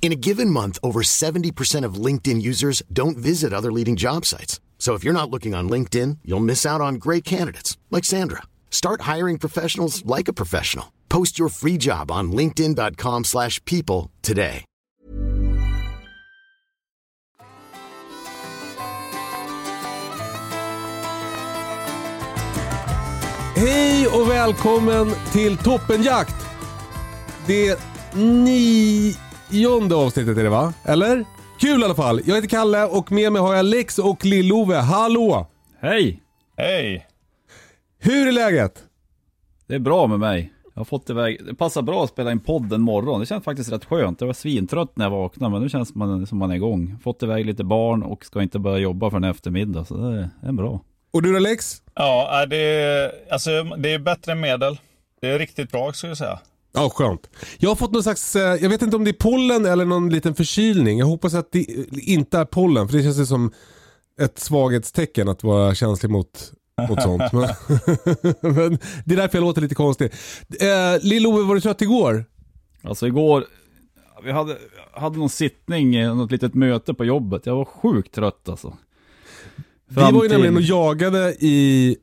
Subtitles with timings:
[0.00, 4.58] In a given month, over 70% of LinkedIn users don't visit other leading job sites.
[4.78, 8.44] So if you're not looking on LinkedIn, you'll miss out on great candidates like Sandra.
[8.70, 10.94] Start hiring professionals like a professional.
[11.10, 14.64] Post your free job on linkedin.com/people today.
[23.58, 26.34] Hej och välkommen till Toppenjakt!
[27.46, 27.80] Det
[29.50, 30.74] nionde avsnittet är det va?
[30.84, 31.24] Eller?
[31.60, 32.20] Kul i alla fall.
[32.24, 34.74] Jag heter Kalle och med mig har jag Lex och Lill-Ove.
[34.74, 35.46] Hallå!
[35.80, 36.22] Hej!
[36.56, 37.06] Hej!
[37.98, 38.84] Hur är läget?
[39.66, 40.52] Det är bra med mig.
[40.74, 43.20] Jag har fått iväg, det passar bra att spela in podd en morgon.
[43.20, 44.20] Det känns faktiskt rätt skönt.
[44.20, 46.96] Jag var svintrött när jag vaknade, men nu känns man som man är igång.
[47.02, 50.80] Fått iväg lite barn och ska inte börja jobba förrän eftermiddag, så det är bra.
[51.12, 51.82] Och du då Lex?
[51.94, 54.78] Ja, det är, alltså, det är bättre än medel.
[55.20, 56.38] Det är riktigt bra skulle jag säga.
[56.72, 57.30] Ja, skönt.
[57.58, 60.10] Jag har fått någon slags, eh, jag vet inte om det är pollen eller någon
[60.10, 60.98] liten förkylning.
[60.98, 63.52] Jag hoppas att det inte är pollen, för det känns ju som
[64.20, 66.52] ett svaghetstecken att vara känslig mot,
[66.88, 67.22] mot sånt.
[67.32, 67.42] Men,
[68.54, 70.12] men det är därför jag låter lite konstig.
[70.60, 72.24] Eh, Lill-Ove, var du trött igår?
[72.82, 73.44] Alltså igår,
[74.24, 74.56] vi hade,
[74.92, 77.46] hade någon sittning, eh, något litet möte på jobbet.
[77.46, 78.76] Jag var sjukt trött alltså.
[79.88, 81.96] Vi Fram var ju till- nämligen och jagade i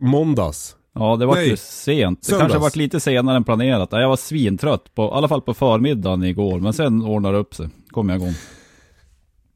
[0.00, 0.76] måndags.
[0.94, 1.48] Ja, det var Nej.
[1.48, 2.20] ju sent.
[2.20, 2.40] Det Söndags.
[2.42, 3.88] kanske varit lite senare än planerat.
[3.92, 6.60] Ja, Jag var svintrött, på, i alla fall på förmiddagen igår.
[6.60, 7.68] Men sen ordnade det upp sig.
[7.90, 8.34] Kom jag igång.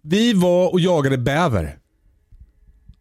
[0.03, 1.78] Vi var och jagade bäver.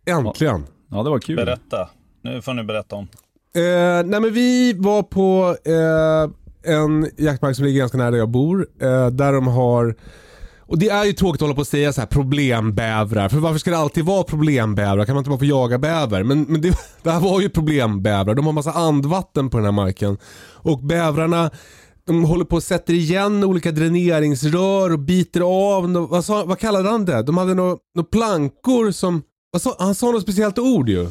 [0.06, 0.66] Äntligen.
[0.92, 1.36] Ja, det var kul.
[1.36, 1.90] Berätta.
[2.22, 3.08] Nu får ni berätta om.
[3.56, 8.30] Eh, nej men vi var på eh, en jaktmark som ligger ganska nära där jag
[8.30, 8.68] bor.
[8.82, 9.96] Eh, där de har,
[10.68, 13.30] och det är ju tråkigt att hålla på och säga så här problembävrar.
[13.30, 15.06] För varför ska det alltid vara problembävrar?
[15.06, 16.24] Kan man inte bara få jaga bäver?
[16.24, 18.36] Men, men det, det här var ju problembävrar.
[18.36, 20.18] De har massa andvatten på den här marken.
[20.54, 21.52] Och bävrarna
[22.06, 26.08] de håller på och sätter igen olika dräneringsrör och biter av.
[26.10, 27.24] Vad, sa, vad kallade han det?
[27.24, 27.78] De hade några
[28.12, 29.22] plankor som...
[29.52, 31.08] Vad sa, han sa något speciellt ord ju.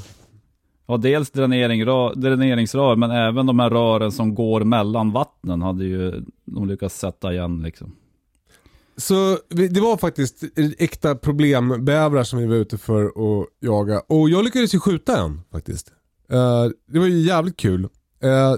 [0.87, 6.25] Ja, dels dränering, dräneringsrör, men även de här rören som går mellan vattnen hade ju
[6.45, 7.97] de lyckats sätta igen liksom.
[8.97, 10.45] Så det var faktiskt
[10.79, 14.01] äkta problembävrar som vi var ute för att jaga.
[14.01, 15.93] Och jag lyckades ju skjuta en faktiskt.
[16.31, 17.89] Eh, det var ju jävligt kul.
[18.23, 18.55] Eh,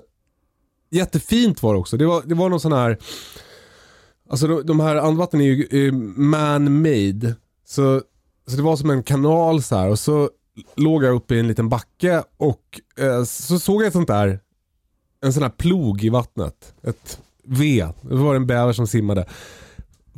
[0.91, 1.97] jättefint var det också.
[1.97, 2.98] Det var, det var någon sån här...
[4.30, 7.34] Alltså de, de här andvattnen är ju eh, man-made.
[7.64, 8.03] Så,
[8.47, 9.91] så det var som en kanal så här.
[9.91, 10.30] Och så
[10.76, 12.80] låg jag uppe i en liten backe och
[13.26, 14.41] så såg jag ett sånt där,
[15.22, 16.74] en sån här plog i vattnet.
[16.82, 17.86] Ett V.
[18.03, 19.26] Det var en bäver som simmade.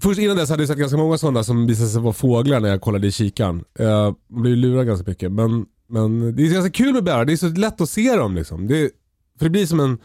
[0.02, 2.68] Först innan dess hade jag sett ganska många sådana som visade sig vara fåglar när
[2.68, 3.64] jag kollade i kikaren.
[3.80, 5.32] Uh, eh, man blir ju lurad ganska mycket.
[5.32, 7.24] Men, men det är ganska kul med bävrar.
[7.24, 8.66] Det är så lätt att se dem liksom.
[8.66, 8.90] Det,
[9.38, 9.98] för det blir som en,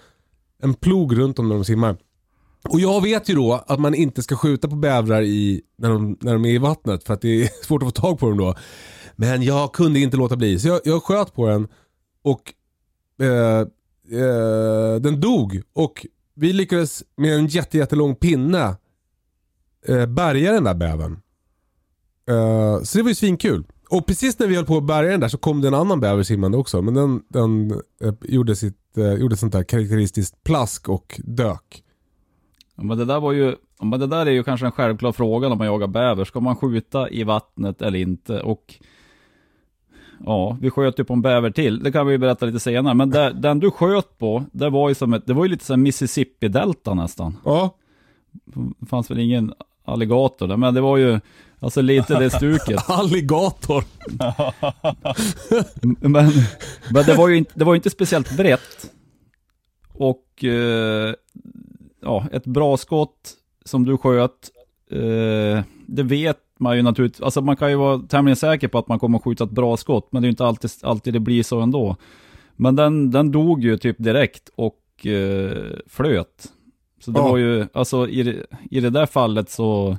[0.64, 1.98] en plog runt dem när de simmar.
[2.70, 6.18] Och jag vet ju då att man inte ska skjuta på bävrar i, när, de,
[6.22, 8.38] när de är i vattnet för att det är svårt att få tag på dem
[8.38, 8.56] då.
[9.16, 10.60] Men jag kunde inte låta bli.
[10.60, 11.68] Så jag, jag sköt på den
[12.24, 12.54] och
[13.22, 13.60] eh,
[14.20, 15.62] eh, den dog.
[15.74, 16.06] Och
[16.36, 18.76] vi lyckades med en jätte, jättelång pinne
[19.88, 21.20] eh, bärga den där bävern.
[22.30, 23.64] Eh, så det var ju svinkul.
[23.90, 26.00] Och precis när vi höll på att bärga den där så kom det en annan
[26.00, 26.82] bäver simmande också.
[26.82, 27.72] Men den, den
[28.02, 31.84] eh, gjorde, sitt, eh, gjorde sånt där karaktäristiskt plask och dök.
[32.76, 35.50] Ja, men det där var ju, men det där är ju kanske en självklar fråga
[35.50, 36.26] när man jagar bäver.
[36.26, 38.42] Ska man skjuta i vattnet eller inte?
[38.42, 38.76] Och
[40.26, 41.84] ja, vi sköt ju på en bäver till.
[41.84, 42.94] Det kan vi ju berätta lite senare.
[42.94, 45.66] Men där, den du sköt på, det var ju som ett, det var ju lite
[45.66, 47.38] som Mississippi-delta nästan.
[47.46, 47.76] Ja,
[48.80, 49.54] Det fanns väl ingen
[49.86, 51.20] alligator men det var ju
[51.60, 52.80] alltså lite det stuket.
[52.90, 53.84] alligator.
[56.10, 56.32] Men,
[56.92, 58.92] men det var ju inte, det var inte speciellt brett.
[59.94, 61.14] Och eh,
[62.02, 63.34] ja, ett bra skott
[63.66, 64.52] som du sköt,
[64.92, 67.22] eh, det vet man ju naturligtvis.
[67.22, 69.78] Alltså man kan ju vara tämligen säker på att man kommer att skjuta ett bra
[69.78, 71.96] skott, men det är ju inte alltid, alltid det blir så ändå.
[72.56, 76.53] Men den, den dog ju typ direkt och eh, flöt.
[77.04, 77.28] Så det Ja.
[77.28, 79.98] var ju, alltså i, i det där fallet så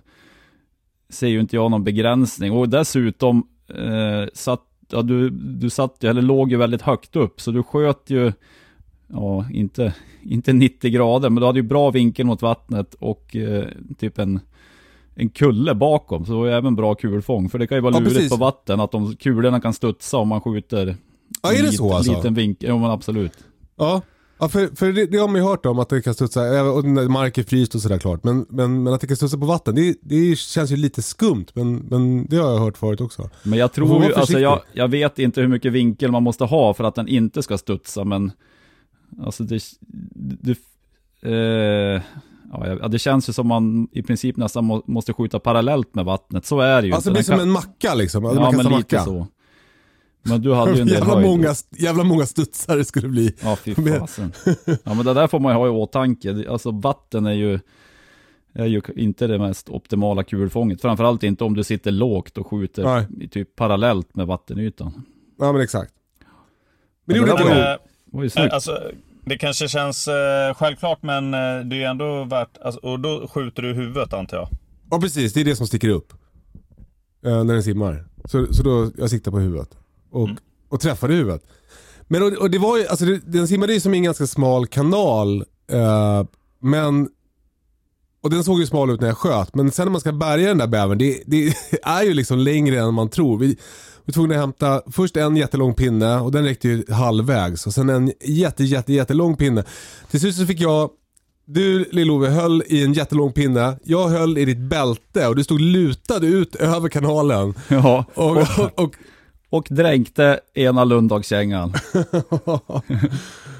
[1.08, 2.52] ser ju inte jag någon begränsning.
[2.52, 7.40] Och dessutom eh, satt, ja, du, du satt ju, eller låg ju väldigt högt upp,
[7.40, 8.32] så du sköt ju
[9.08, 13.64] ja, inte, inte 90 grader, men du hade ju bra vinkel mot vattnet och eh,
[13.98, 14.40] typ en,
[15.14, 16.26] en kulle bakom.
[16.26, 17.48] Så det var ju även bra kulfång.
[17.48, 18.30] För det kan ju vara Ja, lurigt precis.
[18.30, 20.96] på vatten att de kulorna kan studsa om man skjuter
[21.42, 22.12] Ja, är det lit- så alltså?
[22.16, 22.68] liten vinkel.
[22.70, 23.32] Jo men absolut.
[23.76, 24.02] Ja,
[24.44, 26.84] ja för, för det, det har man ju hört om att det kan studsa, och
[26.84, 28.24] mark är fryst och sådär klart.
[28.24, 31.46] Men, men, men att det kan studsa på vatten, det, det känns ju lite skumt.
[31.54, 33.30] Men, men det har jag hört förut också.
[33.42, 36.74] Men jag tror ju, alltså jag, jag vet inte hur mycket vinkel man måste ha
[36.74, 38.32] för att den inte ska studsa, men
[39.24, 39.62] alltså det,
[40.40, 40.56] det,
[41.22, 42.02] eh,
[42.52, 46.46] ja, det känns ju som man i princip nästan må, måste skjuta parallellt med vattnet.
[46.46, 47.30] Så är det ju Alltså det inte.
[47.32, 48.24] blir Den som kan- en macka liksom.
[48.24, 49.04] Alltså Ja, man men kastar lite macka.
[49.04, 49.26] så.
[50.24, 51.26] Men du hade ju en del jävla, höjd.
[51.26, 53.34] många, jävla många studsar det skulle bli.
[53.42, 54.32] Ja, fy fasen.
[54.84, 56.32] Ja, men det där får man ju ha i åtanke.
[56.32, 57.58] Det- Alltså vatten är ju,
[58.54, 60.80] är ju inte det mest optimala kulfånget.
[60.80, 63.06] Framförallt inte om du sitter lågt och skjuter Nej.
[63.20, 65.02] i typ parallellt med vattenytan.
[65.38, 65.92] Ja men exakt.
[67.04, 67.60] Men det Men gjorde det inte var du.
[67.60, 67.78] ju- Eh,
[68.10, 68.52] Det var ju snyggt.
[68.52, 68.78] Alltså,
[69.24, 72.58] det kanske känns eh, självklart, men eh, det är ändå värt...
[72.64, 74.48] Alltså, och då skjuter du huvudet antar jag?
[74.90, 76.12] Ja precis, det är det som sticker upp.
[77.26, 78.04] Eh, när den simmar.
[78.24, 79.68] Så, så då, jag siktar på huvudet.
[80.14, 80.28] Och,
[80.68, 81.42] och träffar i huvudet.
[82.08, 84.26] Men och, och det var ju, alltså det, den simmade ju som i en ganska
[84.26, 85.44] smal kanal.
[85.70, 86.24] Eh,
[86.60, 87.08] men,
[88.22, 89.54] och den såg ju smal ut när jag sköt.
[89.54, 92.80] Men sen när man ska bärga den där bävern, det, det är ju liksom längre
[92.80, 93.38] än man tror.
[93.38, 93.56] Vi, vi
[94.04, 97.66] var tvungna att hämta först en jättelång pinne och den räckte ju halvvägs.
[97.66, 99.64] Och sen en jätte, jätte, jättelång pinne.
[100.10, 100.90] Till slut så fick jag
[101.46, 105.60] du Lill-Ove höll i en jättelång pinne, jag höll i ditt bälte och du stod
[105.60, 107.54] lutad ut över kanalen.
[107.68, 108.94] Ja, Och, och, och,
[109.54, 111.72] och dränkte ena Lundagskängan.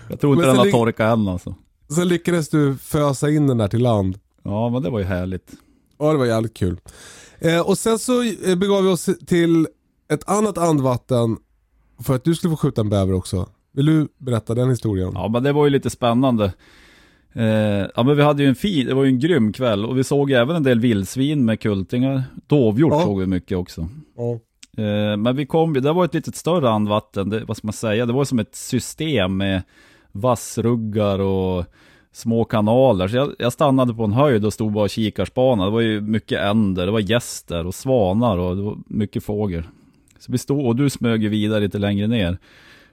[0.09, 1.55] Jag tror inte den har torkat än alltså.
[1.95, 4.19] sen lyckades du fösa in den där till land.
[4.43, 5.53] Ja, men det var ju härligt.
[5.99, 6.81] Ja, det var jävligt kul.
[7.39, 9.67] Eh, och sen så eh, begav vi oss till
[10.13, 11.37] ett annat andvatten
[12.03, 13.49] för att du skulle få skjuta en bäver också.
[13.73, 15.11] Vill du berätta den historien?
[15.15, 16.53] Ja, men det var ju lite spännande.
[17.33, 17.45] Eh,
[17.97, 20.05] ja, men vi hade ju en fin, det var ju en grym kväll och vi
[20.05, 22.23] såg även en del vildsvin med kultingar.
[22.47, 23.03] Dovhjort Ja.
[23.03, 23.89] såg vi mycket också.
[24.17, 24.39] Ja.
[24.77, 28.07] Eh, men vi kom det var ett lite större andvatten, det, vad ska man säga,
[28.07, 29.63] det var som ett system med
[30.13, 31.65] vassruggar och
[32.13, 33.09] små kanaler.
[33.09, 35.71] Så jag, jag stannade på en höjd och stod bara och kikarspanade.
[35.71, 39.63] Det var ju mycket änder, det var gäster och svanar och det var mycket fågel.
[40.19, 42.39] Så vi stod, och du smög ju vidare lite längre ner.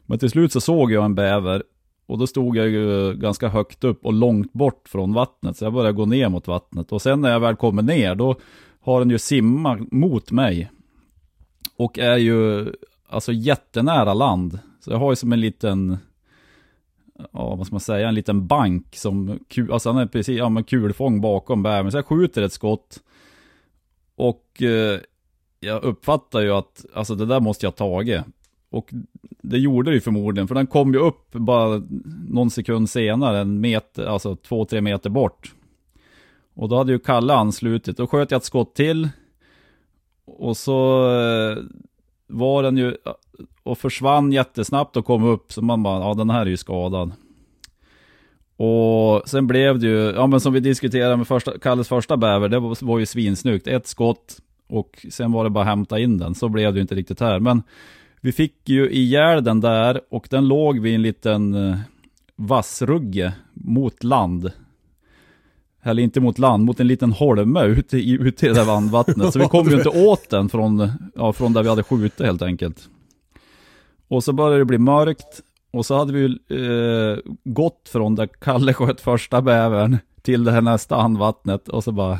[0.05, 1.63] Men till slut så såg jag en bäver
[2.05, 5.57] och då stod jag ju ganska högt upp och långt bort från vattnet.
[5.57, 6.91] Så jag började gå ner mot vattnet.
[6.91, 8.35] Och sen när jag väl kommer ner, då
[8.81, 10.71] har den ju simmat mot mig.
[11.81, 12.71] Och är ju
[13.07, 14.59] alltså jättenära land.
[14.79, 15.97] Så jag har ju som en liten,
[17.31, 19.39] ja vad ska man säga, en liten bank som,
[19.71, 21.91] alltså han är precis, ja men kulfång bakom bävern.
[21.91, 22.99] Så jag skjuter ett skott.
[24.15, 24.99] Och eh,
[25.59, 28.21] jag uppfattar ju att, alltså det där måste jag ha tagit.
[28.69, 28.93] Och
[29.41, 31.81] det gjorde det ju förmodligen, för den kom ju upp bara
[32.29, 35.53] någon sekund senare, en meter, alltså två, tre meter bort.
[36.53, 39.09] Och då hade ju Kalle anslutit, då sköt jag ett skott till.
[40.25, 41.57] Och så eh,
[42.27, 42.95] var den ju,
[43.63, 47.11] och försvann jättesnabbt och kom upp, så man bara, ja den här är ju skadad.
[48.57, 52.49] Och sen blev det ju, ja men som vi diskuterade med första, Kalles första bäver,
[52.49, 53.67] det var, var ju svinsnyggt.
[53.67, 54.37] Ett skott
[54.67, 56.35] och sen var det bara att hämta in den.
[56.35, 57.39] Så blev det ju inte riktigt här.
[57.39, 57.63] Men
[58.21, 61.77] vi fick ju ihjäl den där och den låg vid en liten eh,
[62.35, 64.51] vassrugge mot land.
[65.83, 69.33] Eller inte mot land, mot en liten holme ute i, ute i det där vandvattnet.
[69.33, 72.41] Så vi kom ju inte åt den från, ja, från där vi hade skjutit helt
[72.41, 72.89] enkelt.
[74.07, 75.41] Och så började det bli mörkt.
[75.73, 80.61] Och så hade vi eh, gått från där Kalle sköt första bävern till det här
[80.61, 81.69] nästa andvattnet.
[81.69, 82.19] Och så bara,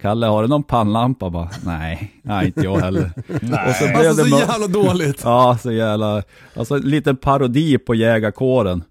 [0.00, 1.30] Kalle har du någon pannlampa?
[1.30, 3.12] Bara, nej, nej inte jag heller.
[3.28, 5.20] Och så blev Alltså det så jävla dåligt.
[5.24, 6.22] Ja, så jävla,
[6.56, 8.84] alltså en liten parodi på jägarkåren.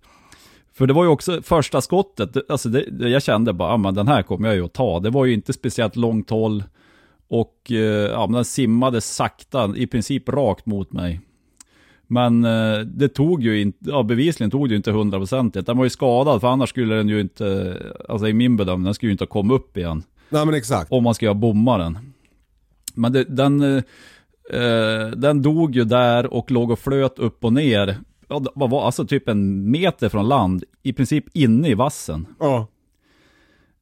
[0.74, 3.94] För det var ju också första skottet, alltså det, det, jag kände bara, ja men
[3.94, 5.00] den här kommer jag ju att ta.
[5.00, 6.64] Det var ju inte speciellt långt håll.
[7.28, 7.78] Och eh,
[8.12, 11.20] ja, men den simmade sakta, i princip rakt mot mig.
[12.08, 15.68] Men eh, det tog ju inte, ja bevisligen tog det ju inte hundraprocentigt.
[15.68, 17.78] Den var ju skadad, för annars skulle den ju inte,
[18.10, 20.92] alltså i min bedömning, den skulle ju inte ha kommit upp igen Nej men exakt.
[20.92, 21.98] om man ska göra bommaren.
[22.94, 23.84] Men det, den, eh,
[24.62, 27.98] eh, den dog ju där och låg och flöt upp och ner.
[28.40, 32.26] Det var- alltså typ en meter från land, i princip inne i vassen.
[32.40, 32.68] Ja.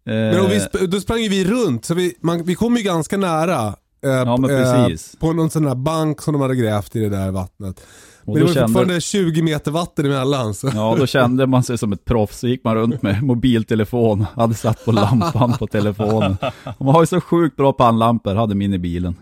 [0.06, 2.84] Eh, Men vi, sp- då sprang ju vi runt, så vi, man, vi kom ju
[2.84, 3.68] ganska nära.
[4.04, 5.16] eh, Ja, men eh, precis.
[5.20, 7.82] på någon sån där bank som de hade grävt i det där vattnet.
[8.26, 10.54] Men det var kände, fortfarande 20 meter vatten emellan.
[10.54, 10.68] Så.
[10.74, 14.54] ja, då kände man sig som ett proffs, så gick man runt med mobiltelefon, hade
[14.54, 16.38] satt på lampan på telefonen.
[16.78, 19.16] Och man har ju så sjukt bra pannlampor, hade min i bilen.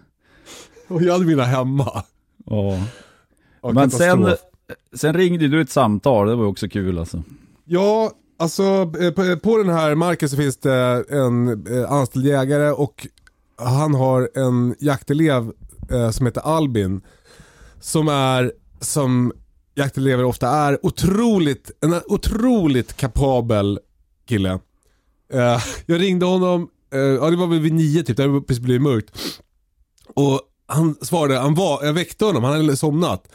[0.88, 2.04] Och jag hade mina hemma.
[2.46, 2.80] Ja.
[3.74, 4.36] Men sen
[4.94, 7.24] sen ringde du ett samtal, det var ju också kul alltså.
[7.66, 8.64] Ja, alltså
[9.00, 13.08] eh, på, eh, på den här marken så finns det en eh, anställd jägare och
[13.58, 15.52] han har en jaktelev
[16.14, 17.02] som heter Albin.
[17.80, 19.34] Som är, som
[19.76, 23.80] jaktelever ofta är, otroligt, en otroligt kapabel
[24.28, 24.60] kille.
[25.86, 26.70] Jag ringde honom,
[27.20, 29.12] ja det var väl vid nio typ, det hade precis blivit mörkt.
[30.14, 33.28] Och han svarade, han var, jag väckte honom, han hade somnat.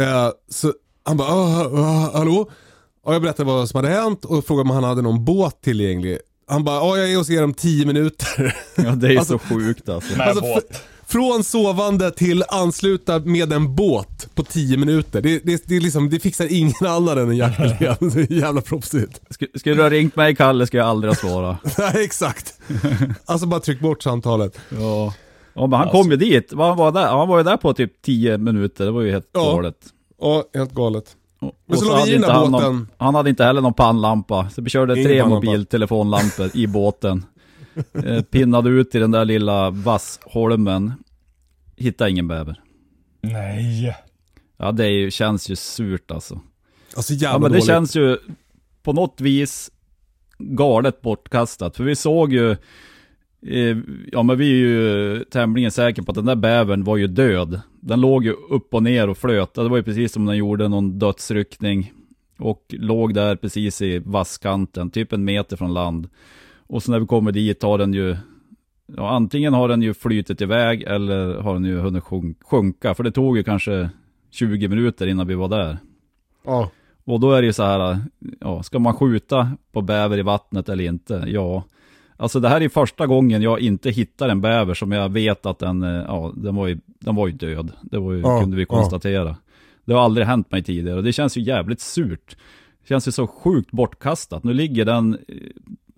[0.00, 0.72] Eh, så
[1.04, 2.50] han bara, "Ah, ah, hallå?
[3.04, 6.18] Och jag berättade vad som hade hänt och frågade om han hade någon båt tillgänglig.
[6.48, 8.56] Han bara, ja jag är hos er om 10 minuter.
[8.76, 10.16] Ja, det är Alltså- så sjukt alltså.
[10.18, 10.82] Med Alltså, båt.
[11.06, 15.20] från sovande till ansluta med en båt på 10 minuter.
[15.22, 17.96] Det, det, det, är liksom, det fixar ingen annan än en jaktmiljö.
[18.00, 19.20] det är jävla proffsigt.
[19.30, 21.58] Sk- Skulle du ha ringt mig Kalle skulle jag aldrig ha svarat.
[21.78, 22.54] Nej exakt.
[23.24, 24.58] Alltså bara tryck bort samtalet.
[24.68, 25.14] Ja.
[25.54, 28.02] Ja men han kom ju dit, han var, där, han var ju där på typ
[28.02, 29.40] 10 minuter, det var ju helt Ja.
[29.54, 29.76] galet.
[30.20, 31.16] Ja, helt galet.
[31.40, 32.72] Och, Men så och la vi hade i den inte där han, båten.
[32.74, 35.46] någon, han hade inte heller någon pannlampa, så vi körde Ingen tre pannlampa.
[35.46, 37.24] mobiltelefonlampor i båten.
[38.06, 40.92] Eh, pinnade ut i den där lilla vassholmen.
[41.76, 42.60] Hittade ingen bäver.
[43.20, 43.96] Nej.
[44.56, 46.40] Ja det ju, känns ju surt alltså.
[46.96, 47.66] Alltså jävla Ja men det dåligt.
[47.66, 48.18] känns ju
[48.82, 49.70] på något vis
[50.38, 51.76] galet bortkastat.
[51.76, 52.56] För vi såg ju,
[54.12, 57.60] ja men vi är ju tämligen säkra på att den där bävern var ju död.
[57.80, 59.54] Den låg ju upp och ner och flöt.
[59.54, 61.92] Det var ju precis som den gjorde någon dödsryckning.
[62.38, 66.08] Och låg där precis i vasskanten, typ en meter från land.
[66.66, 68.16] Och så när vi kommer dit har den ju,
[68.96, 72.94] ja antingen har den ju flytit iväg eller har den ju hunnit sjunk- sjunka.
[72.94, 73.90] För det tog ju kanske
[74.30, 75.78] 20 minuter innan vi var där.
[76.44, 76.70] Ja.
[77.04, 77.98] Och då är det ju så här,
[78.40, 81.24] ja, ska man skjuta på bäver i vattnet eller inte?
[81.26, 81.64] Ja.
[82.16, 85.58] Alltså det här är första gången jag inte hittar en bäver som jag vet att
[85.58, 87.72] den, eh, ja, den var ju, den var ju död.
[87.82, 88.66] Det var ju, Ja, kunde vi ja.
[88.76, 89.36] konstatera.
[89.84, 92.36] Det har aldrig hänt mig tidigare och det känns ju jävligt surt.
[92.82, 94.44] Det känns ju så sjukt bortkastat.
[94.44, 95.36] Nu ligger den, eh,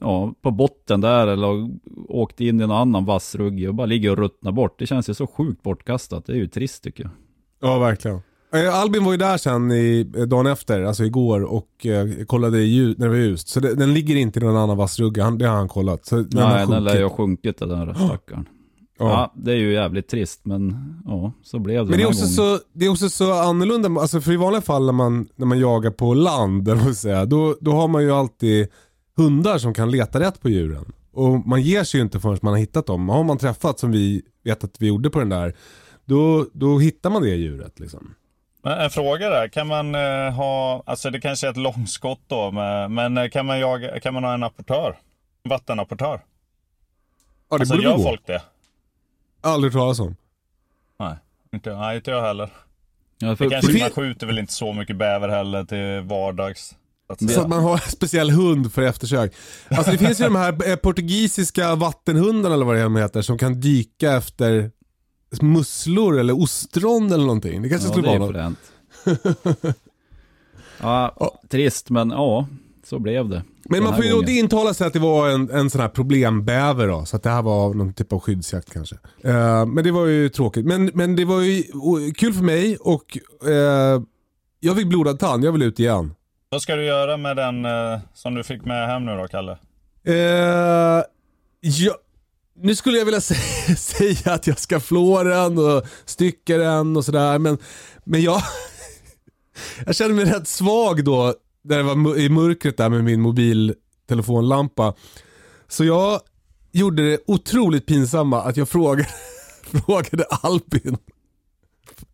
[0.00, 1.70] ja, på botten där eller
[2.08, 4.78] åkt in i någon annan vassrugg och bara ligger och ruttnar bort.
[4.78, 6.26] Det känns ju så sjukt bortkastat.
[6.26, 7.12] Det är ju trist tycker jag.
[7.60, 8.20] Ja, verkligen.
[8.54, 12.58] Eh, Albin var ju där sen i, eh, dagen efter, alltså igår och eh, kollade
[12.58, 13.48] i ljus, när det var ljust.
[13.48, 16.06] Så det, den ligger inte i någon annan vassrugga, han, det har han kollat.
[16.06, 18.48] Så den har Nej, den lär ju ha sjunkit den där stackaren.
[18.48, 18.54] Ja.
[18.98, 19.32] Ja.
[19.36, 22.58] det är ju jävligt trist, men ja, så blev det Men det är, också gången.
[22.58, 25.58] så, det är också så annorlunda, alltså för i vanliga fall när man, när man
[25.58, 28.68] jagar på land, säga, då, då har man ju alltid
[29.16, 30.92] hundar som kan leta rätt på djuren.
[31.12, 33.08] Och man ger sig ju inte förrän man har hittat dem.
[33.08, 35.56] Har man träffat som vi vet att vi gjorde på den där,
[36.04, 38.14] då, då hittar man det djuret liksom.
[38.64, 42.50] Men en fråga där, kan man eh, ha, alltså det kanske är ett långskott då,
[42.50, 44.98] men, men eh, kan, man jaga, kan man ha en apportör?
[45.44, 46.20] En vattenapportör?
[47.50, 48.02] Ja det Alltså borde gör gå.
[48.02, 48.42] folk det?
[49.40, 50.16] Aldrig hört talas om.
[50.98, 51.14] Nej,
[51.52, 52.50] inte, nej, inte jag heller.
[53.18, 56.74] Ja, Det för, kanske, för- man skjuter väl inte så mycket bäver heller till vardags.
[57.06, 57.40] Så att Så säga.
[57.40, 59.34] att man har en speciell hund för eftersök.
[59.68, 63.60] Alltså det finns ju de här eh, portugisiska vattenhundarna eller vad det heter som kan
[63.60, 64.70] dyka efter
[65.42, 67.62] musslor eller ostron eller någonting.
[67.62, 68.56] Det kanske ja, skulle det vara något.
[69.04, 69.76] fränt.
[70.80, 72.46] ja, trist, men ja,
[72.84, 73.42] så blev det.
[73.68, 76.88] Men man får ju inte intala sig att det var en, en sån här problembäver
[76.88, 77.04] då.
[77.04, 78.96] Så att det här var någon typ av skyddsjakt kanske.
[79.24, 80.66] Eh, men det var ju tråkigt.
[80.66, 81.62] Men, men det var ju
[82.12, 84.02] kul för mig och eh,
[84.60, 85.44] jag fick blodad tand.
[85.44, 86.14] Jag vill ut igen.
[86.48, 89.58] Vad ska du göra med den eh, som du fick med hem nu då, Kalle?
[90.04, 91.02] Eh,
[91.60, 91.94] ja,
[92.56, 97.04] nu skulle jag vilja sä- säga att jag ska flå den och stycka den och
[97.04, 97.38] sådär.
[97.38, 97.58] Men,
[98.04, 98.42] men jag,
[99.86, 101.34] jag kände mig rätt svag då.
[101.64, 104.94] När det var i mörkret där med min mobiltelefonlampa.
[105.68, 106.20] Så jag
[106.72, 109.08] gjorde det otroligt pinsamma att jag frågade,
[109.86, 110.96] frågade Albin.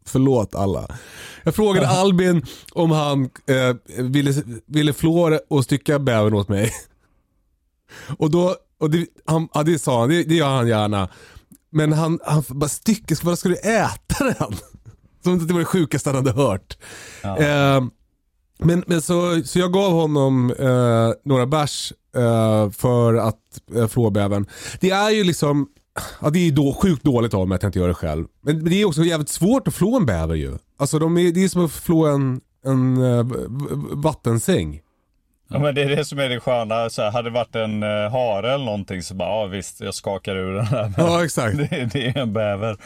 [0.07, 0.99] Förlåt alla.
[1.43, 6.73] Jag frågade Albin om han eh, ville, ville flå och stycka bävern åt mig.
[8.19, 11.09] Och då, och det, han, ja, det sa han, det, det gör han gärna.
[11.73, 14.57] Men han, han bara stycke, vad ska du äta den?
[15.25, 16.79] Som att det var det sjukaste han hade hört.
[17.23, 17.85] Eh,
[18.59, 23.39] men men så, så jag gav honom eh, några bärs eh, för att
[23.75, 24.47] eh, flå bävern.
[24.81, 25.69] Det är ju liksom,
[26.21, 28.27] ja, det är ju då, sjukt dåligt av mig att jag inte gör det själv.
[28.43, 30.59] Men, men det är också jävligt svårt att flå en bäver ju.
[30.79, 33.27] Alltså de är, det är som att flå en, en eh,
[33.93, 34.81] vattensäng.
[35.51, 36.91] Ja, men det är det som är det sköna.
[36.91, 39.95] Så här, hade det varit en uh, hare eller någonting så bara, ja visst, jag
[39.95, 40.83] skakar ur den här.
[40.97, 41.57] Men Ja exakt.
[41.71, 42.77] det, det är en bäver.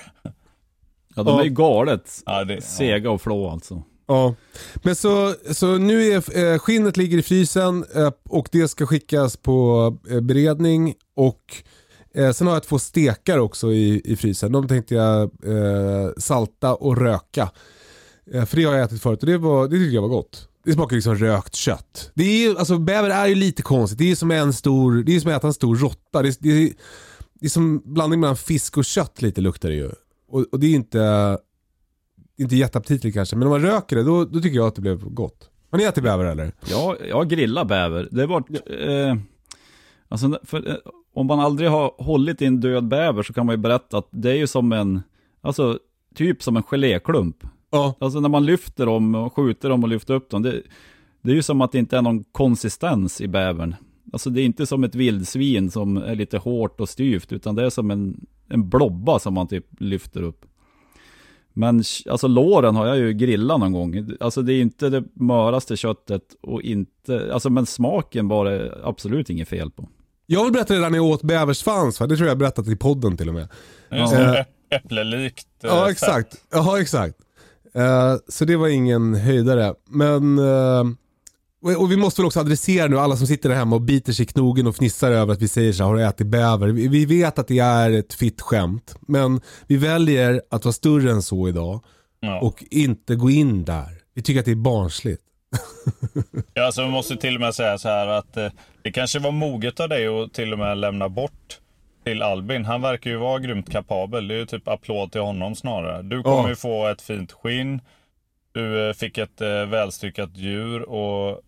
[1.17, 2.61] Ja, de är ju galet Ja, det, ja.
[2.61, 3.83] sega och flå alltså.
[4.07, 4.35] Ja,
[4.83, 9.37] men så, så nu är eh, skinnet ligger i frysen eh, och det ska skickas
[9.37, 11.43] på eh, beredning och
[12.15, 14.53] eh, sen har jag två stekar också i, i frysen.
[14.53, 17.51] De tänkte jag eh, salta och röka.
[18.33, 20.49] Eh, för det har jag ätit förut och det, var, det tyckte jag var gott.
[20.65, 22.11] Det smakar liksom rökt kött.
[22.15, 23.99] Det är ju, alltså bäver är ju lite konstigt.
[23.99, 26.23] Det är som en stor, det är som att äta en stor råtta.
[26.23, 26.73] Det, det,
[27.41, 29.91] det är som blandning mellan fisk och kött lite luktar det ju.
[30.29, 31.39] Och, och det är inte,
[32.39, 33.37] inte jätteaptitligt kanske.
[33.37, 35.51] Men om man röker det då, då tycker jag att det blev gott.
[35.71, 36.53] Har ni ätit bäver eller?
[36.71, 38.09] Ja, jag grillar bäver.
[38.11, 38.45] Det var...
[38.89, 39.17] Eh,
[40.09, 40.77] alltså, för, eh,
[41.15, 44.09] om man aldrig har hållit i en död bäver så kan man ju berätta att
[44.11, 45.03] det är ju som en...
[45.41, 45.79] Alltså,
[46.15, 47.37] typ som en geléklump.
[47.75, 47.95] Ja.
[47.99, 50.43] Alltså när man lyfter dem och skjuter dem och lyfter upp dem.
[50.43, 50.63] Det,
[51.23, 53.75] det är ju som att det inte är någon konsistens i bävern.
[54.13, 57.33] Alltså det är inte som ett vildsvin som är lite hårt och styvt.
[57.33, 60.45] Utan det är som en, en blobba som man typ lyfter upp.
[61.53, 64.11] Men alltså låren har jag ju grillat någon gång.
[64.21, 69.31] Alltså det är inte det möraste köttet och inte, alltså men smaken var det absolut
[69.31, 69.89] inget fel på.
[70.27, 72.01] Jag vill berätta det där när jag åt bäversvans.
[72.01, 72.07] Va?
[72.07, 73.49] Det tror jag jag berättat i podden till och med.
[73.91, 74.19] Just Ja.
[74.21, 75.47] det, ä- äpplelikt.
[75.65, 76.37] eh, Ja exakt.
[76.53, 77.17] Ja exakt.
[77.75, 79.75] Eh, så det var ingen höjdare.
[79.91, 80.85] Men, eh,
[81.63, 84.13] och, och vi måste väl också adressera nu alla som sitter där hemma och biter
[84.13, 86.69] sig i knogen och fnissar över att vi säger så här, har du ätit bäver?
[86.69, 88.97] Vi, vi vet att det är ett fitt skämt.
[89.01, 91.85] Men vi väljer att vara större än så idag
[92.21, 92.41] Ja.
[92.41, 93.89] och inte gå in där.
[94.15, 95.23] Vi tycker att det är barnsligt.
[96.55, 98.49] Ja, alltså, vi måste till och med säga så här att eh,
[98.83, 101.59] det kanske var moget av dig att till och med lämna bort
[102.05, 102.65] till Albin.
[102.65, 104.29] Han verkar ju vara grymt kapabel.
[104.29, 106.03] Det är ju typ applåd till honom snarare.
[106.03, 106.49] Du kommer Ja.
[106.49, 107.81] ju få ett fint skinn.
[108.53, 111.41] Du eh, fick ett eh, välstyckat djur och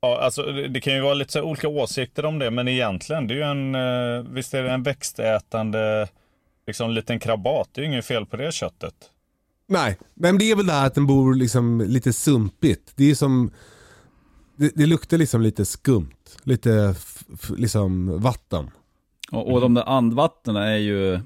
[0.00, 3.36] Ja, alltså det kan ju vara lite olika åsikter om det, men egentligen det är
[3.36, 6.08] ju en, eh, visst är det en växtätande
[6.66, 7.68] liksom liten krabat.
[7.72, 8.94] Det är ju inget fel på det köttet.
[9.68, 12.92] Nej, men det är väl det här att den bor liksom lite sumpigt.
[12.96, 13.50] Det är som,
[14.56, 16.14] det, det luktar liksom lite skumt.
[16.42, 16.94] Lite
[17.56, 18.70] liksom vatten.
[19.36, 21.20] Och, och de där andvattnen är ju,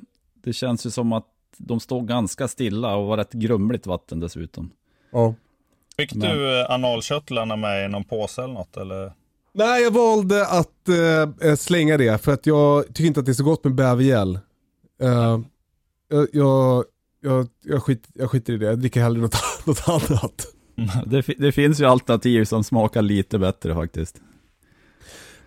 [0.44, 1.24] det känns ju som att
[1.58, 4.70] de står ganska stilla och var rätt grumligt vatten dessutom.
[5.12, 5.34] Ja.
[5.96, 8.76] Fick Men- du eh, analköttlarna med i någon påse eller något?
[8.76, 9.12] Eller?
[9.52, 10.88] Nej, jag valde att
[11.42, 14.38] eh, slänga det för att jag tycker inte att det är så gott med bävergäll.
[15.02, 15.40] Eh,
[16.10, 16.84] jag, jag,
[17.20, 19.34] jag, jag, skit, jag skiter i det, jag dricker hellre något,
[19.66, 20.46] något annat.
[21.06, 24.20] Det, det finns ju alternativ som smakar lite bättre faktiskt.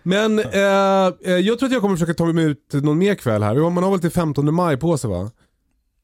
[0.02, 3.42] Men eh, eh, jag tror att jag kommer försöka ta mig ut någon mer kväll
[3.42, 3.70] här.
[3.70, 5.30] Man har väl till 15 maj på sig va?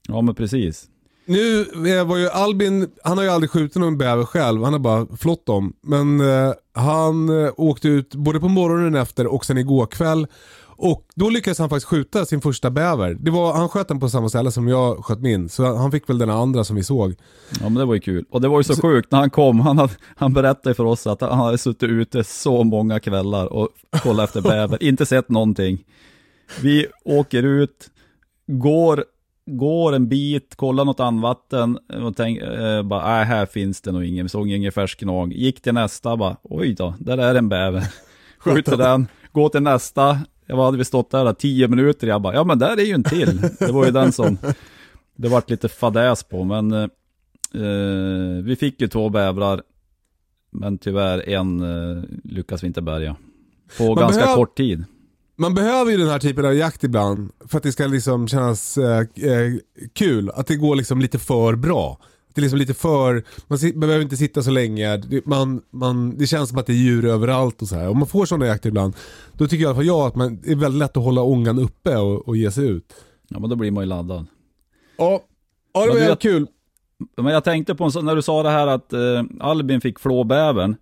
[0.09, 0.89] Ja men precis.
[1.29, 1.61] Nu
[1.99, 5.07] eh, var ju Albin, han har ju aldrig skjutit någon bäver själv, han har bara
[5.17, 5.73] flott dem.
[5.83, 10.27] Men eh, han eh, åkte ut både på morgonen efter och sen igår kväll.
[10.81, 13.17] Och då lyckades han faktiskt skjuta sin första bäver.
[13.21, 16.09] Det var, han sköt den på samma ställe som jag sköt min, så han fick
[16.09, 17.15] väl den andra som vi såg.
[17.61, 18.25] Ja men det var ju kul.
[18.31, 21.07] Och det var ju så sjukt när han kom, han, hade, han berättade för oss
[21.07, 23.69] att han hade suttit ute så många kvällar och
[24.03, 25.85] kollat efter bäver, inte sett någonting.
[26.63, 27.91] Vi åker ut,
[28.47, 29.05] går,
[29.47, 34.05] går en bit, kollar något andvatten och tänker, eh, bara, äh, här finns det nog
[34.05, 35.33] ingen, vi såg ingen färsk gnag.
[35.33, 37.85] Gick till nästa, bara, oj då, där är en bäver.
[38.39, 42.45] Skjuter den, går till nästa, jag hade vi stått där, tio minuter, jag bara, ja
[42.45, 43.41] men där är ju en till.
[43.59, 44.39] Det var ju den som
[45.17, 46.83] det vart lite fadäs på, men eh,
[47.55, 49.63] eh, vi fick ju två bävrar.
[50.51, 53.17] Men tyvärr en eh, lyckas vi inte bärga.
[53.79, 54.85] På Man ganska behöv- kort tid.
[55.37, 58.79] Man behöver ju den här typen av jakt ibland för att det ska liksom kännas
[58.79, 59.55] eh, eh,
[59.93, 60.31] kul.
[60.35, 61.99] Att det går liksom lite för bra.
[62.39, 64.97] Det är liksom lite för, man si- behöver inte sitta så länge.
[64.97, 67.89] Det, man, man, det känns som att det är djur överallt och så här.
[67.89, 68.95] Om man får sådana jakter ibland,
[69.33, 71.59] då tycker i alla fall jag att man, det är väldigt lätt att hålla ångan
[71.59, 72.95] uppe och, och ge sig ut.
[73.29, 74.27] Ja men då blir man ju laddad.
[74.99, 75.21] Ja,
[75.73, 76.47] ja det Men var du jävligt kul.
[77.17, 80.77] Men jag tänkte på när du sa det här att eh, Albin fick flåbävern.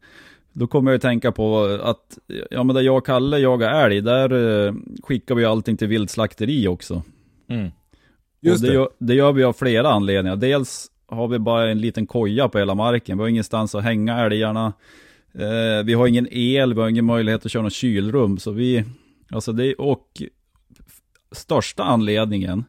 [0.53, 2.19] Då kommer jag ju tänka på att,
[2.51, 4.33] ja men där jag och Kalle jagar älg, där
[4.67, 7.03] eh, skickar vi allting till viltslakteri också.
[7.49, 7.71] Mm.
[8.41, 8.75] Just och det, det.
[8.75, 10.37] Gör, det gör vi av flera anledningar.
[10.37, 13.19] Dels har vi bara en liten koja på hela marken.
[13.19, 14.73] Vi har ingenstans att hänga älgarna.
[15.35, 18.39] Eh, vi har ingen el, vi har ingen möjlighet att köra något kylrum.
[18.39, 18.85] Så vi,
[19.31, 20.23] alltså det, och
[21.33, 22.65] största anledningen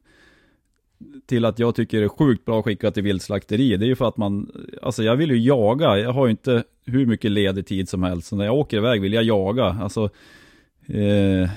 [1.26, 3.96] till att jag tycker det är sjukt bra att skicka till viltslakteri, det är ju
[3.96, 7.68] för att man, alltså jag vill ju jaga, jag har ju inte hur mycket ledig
[7.68, 10.10] tid som helst, så när jag åker iväg vill jag jaga, alltså
[10.88, 11.50] eh,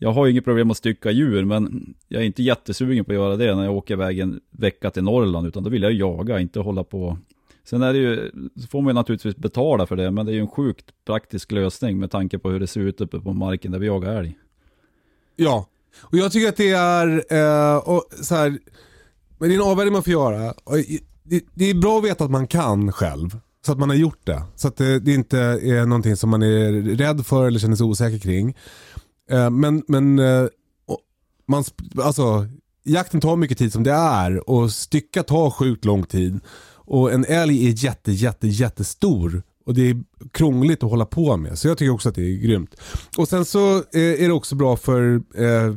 [0.00, 3.16] jag har ju inget problem att stycka djur, men jag är inte jättesugen på att
[3.16, 6.40] göra det när jag åker iväg en vecka till Norrland, utan då vill jag jaga,
[6.40, 7.18] inte hålla på.
[7.64, 10.34] Sen är det ju, så får man ju naturligtvis betala för det, men det är
[10.34, 13.72] ju en sjukt praktisk lösning med tanke på hur det ser ut uppe på marken
[13.72, 14.38] där vi jagar älg.
[15.36, 15.66] Ja,
[16.00, 18.58] och jag tycker att det är, eh, och så här,
[19.38, 20.52] men det är en avvägning man får göra.
[20.64, 20.76] Och
[21.22, 23.38] det, det är bra att veta att man kan själv.
[23.66, 24.42] Så att man har gjort det.
[24.56, 27.86] Så att det, det inte är någonting som man är rädd för eller känner sig
[27.86, 28.56] osäker kring.
[29.32, 30.46] Eh, men men eh,
[30.86, 30.98] och
[31.48, 31.64] man,
[32.02, 32.46] alltså,
[32.84, 36.40] jakten tar mycket tid som det är och stycka tar sjukt lång tid.
[36.84, 41.58] Och en älg är jätte, jätte, jättestor Och det är krångligt att hålla på med.
[41.58, 42.74] Så jag tycker också att det är grymt.
[43.16, 45.74] Och sen så eh, är det också bra för, eh, i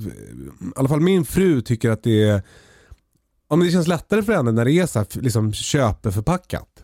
[0.75, 2.41] alla fall min fru tycker att det är,
[3.49, 6.74] ja, men det känns lättare för henne när det är så här, liksom köpeförpackat.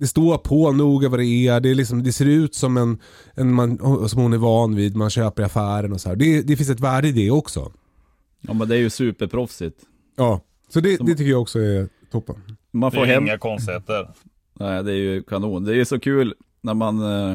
[0.00, 2.98] Det står på noga vad det är, det, är liksom, det ser ut som en,
[3.34, 6.16] en man, som hon är van vid, man köper i affären och så här.
[6.16, 7.72] Det, det finns ett värde i det också.
[8.40, 9.76] Ja men det är ju superproffsigt.
[10.16, 12.36] Ja, så det, det tycker jag också är toppen.
[12.70, 13.22] Man Det får är hem...
[13.26, 14.08] inga konstigheter.
[14.60, 15.64] Nej, det är ju kanon.
[15.64, 17.32] Det är ju så kul när man eh,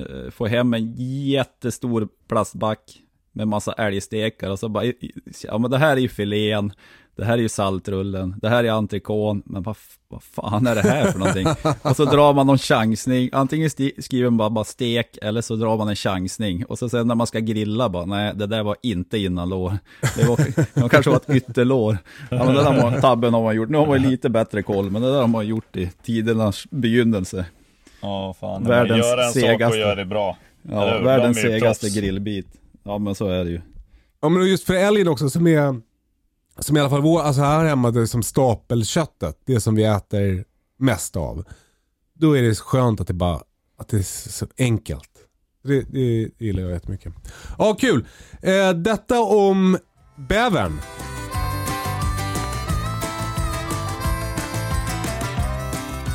[0.00, 0.94] eh, får hem en
[1.26, 4.84] jättestor plastback med massa älgstekar och så bara,
[5.42, 6.72] ja men det här är ju filén,
[7.16, 9.76] det här är ju saltrullen, det här är entrecôten, men vad,
[10.08, 11.46] vad fan är det här för någonting?
[11.82, 15.76] och så drar man någon chansning, antingen skriver man bara, bara stek eller så drar
[15.76, 18.76] man en chansning och så sen när man ska grilla bara, nej det där var
[18.82, 19.78] inte innanlår,
[20.16, 20.36] det, var,
[20.82, 21.98] det kanske var ett ytterlår.
[22.30, 24.90] Ja men den där tabben har man gjort, nu har man ju lite bättre koll,
[24.90, 27.46] men det där har man gjort i tidernas begynnelse.
[28.00, 28.64] Ja, fan.
[28.64, 29.66] Världens man gör en sak segaste.
[29.66, 30.36] och gör det bra.
[30.62, 31.96] Ja, världens segaste proffs.
[31.96, 32.46] grillbit.
[32.82, 33.60] Ja men så är det ju.
[34.20, 35.80] Ja men just för älgen också som är,
[36.58, 39.84] som i alla fall vår, alltså här hemma det är som stapelköttet, det som vi
[39.84, 40.44] äter
[40.78, 41.44] mest av.
[42.14, 43.40] Då är det skönt att det bara,
[43.78, 45.10] att det är så enkelt.
[45.64, 47.12] Det, det gillar jag jättemycket.
[47.58, 48.06] Ja kul.
[48.42, 49.78] Eh, detta om
[50.16, 50.80] bävern.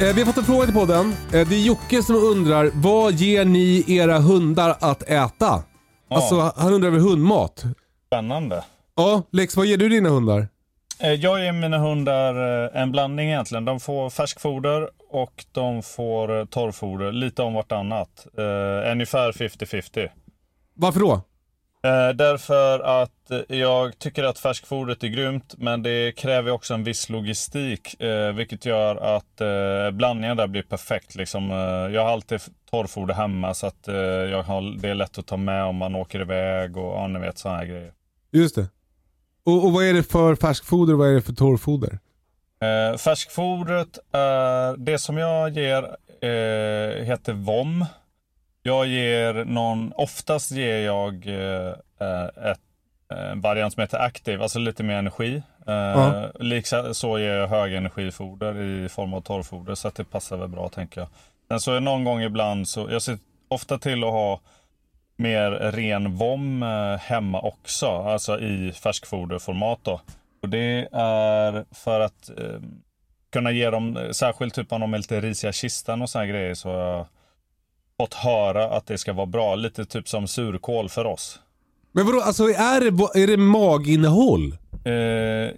[0.02, 1.10] Eh, vi har fått en fråga till podden.
[1.10, 5.64] Eh, det är Jocke som undrar, vad ger ni era hundar att äta?
[6.10, 7.66] Alltså han undrar över hundmat.
[8.08, 8.64] Spännande.
[9.02, 10.48] Ja, Lex vad ger du dina hundar?
[11.00, 13.66] Eh, Jag ger mina hundar eh, en blandning egentligen.
[13.66, 17.12] De får färskfoder och de får eh, torrfoder.
[17.12, 18.28] Lite om vartannat.
[18.40, 20.10] Uh, ungefär 50-50.
[20.74, 21.22] Varför då?
[22.16, 27.96] Därför att jag tycker att färskfodret är grymt, men det kräver också en viss logistik,
[28.34, 29.42] vilket gör att
[29.94, 31.16] blandningen där blir perfekt.
[31.16, 31.50] Liksom,
[31.94, 32.40] jag har alltid
[32.72, 33.88] torrfoder hemma, så att
[34.32, 37.20] jag har, det är lätt att ta med om man åker iväg och ja, ni
[37.20, 37.92] vet sådana här grejer.
[38.32, 38.68] Just det.
[39.44, 42.00] Och, och vad är det för färskfoder och vad är det för torrfoder?
[42.62, 45.84] Eh, färskfodret är, det som jag ger
[46.22, 47.86] eh, heter VOM.
[48.64, 52.60] Jag ger någon, oftast ger jag eh, ett,
[53.32, 55.36] en variant som heter Active, alltså lite mer energi.
[55.68, 56.30] Eh, Ja.
[56.40, 60.70] Liksom så ger jag högenergifoder i form av torrfoder så att det passar väl bra
[60.70, 61.08] tänker jag.
[61.48, 64.42] Sen så är någon gång ibland så, jag ser ofta till att ha
[65.22, 70.02] mer ren vom eh, hemma också, alltså i färskfoderformat då.
[70.42, 72.62] Och det är för att eh,
[73.32, 76.32] kunna ge dem, eh, särskilt typ om de är lite risiga kistan och såna här
[76.32, 77.06] grejer, så har jag
[77.98, 79.56] fått höra att det ska vara bra.
[79.56, 81.40] Lite typ som surkål för oss.
[81.92, 84.58] Men vadå, alltså är det, är det maginnehåll?
[84.86, 84.94] Eh,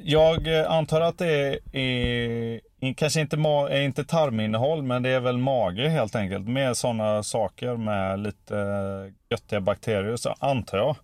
[0.04, 2.62] jag antar att det är
[2.98, 6.48] kanske inte, ma- är inte tarminnehåll, men det är väl mage helt enkelt.
[6.48, 10.96] Med sådana saker med lite eh, göttiga bakterier, så antar jag.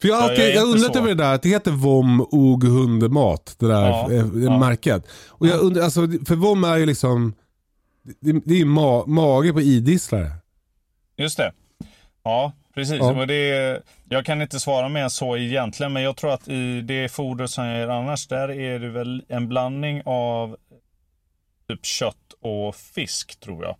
[0.00, 3.68] För jag alltid jag undrat över det där, att det heter VOM OG hundmat, det
[3.68, 4.58] där Ja, eh, ja.
[4.58, 5.06] märket.
[5.28, 7.34] Och jag undrar, alltså, för VOM är ju liksom,
[8.20, 10.30] det, det är ju ma mage på idisslare.
[11.16, 11.52] Just det.
[12.24, 12.96] Ja, precis.
[13.00, 13.26] Ja.
[13.26, 17.08] Det jag kan inte svara mer än så egentligen, men jag tror att i det
[17.12, 20.56] foder som jag ger annars, där är det väl en blandning av
[21.68, 23.76] typ kött och fisk, tror jag.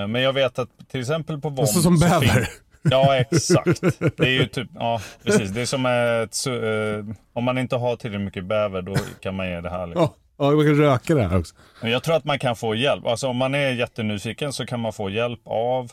[0.00, 1.60] Eh, Men jag vet att till exempel på VOM...
[1.60, 2.48] Alltså som bäver.
[2.82, 3.80] Ja, exakt.
[4.16, 5.50] Det är ju typ, ja precis.
[5.50, 9.48] Det är som ett, eh, om man inte har tillräckligt mycket bäver, då kan man
[9.48, 9.86] ge det här.
[9.86, 10.08] Liksom.
[10.38, 11.54] Ja, man kan röka det här också.
[11.82, 13.06] Men jag tror att man kan få hjälp.
[13.06, 15.92] Alltså om man är jättenyfiken så kan man få hjälp av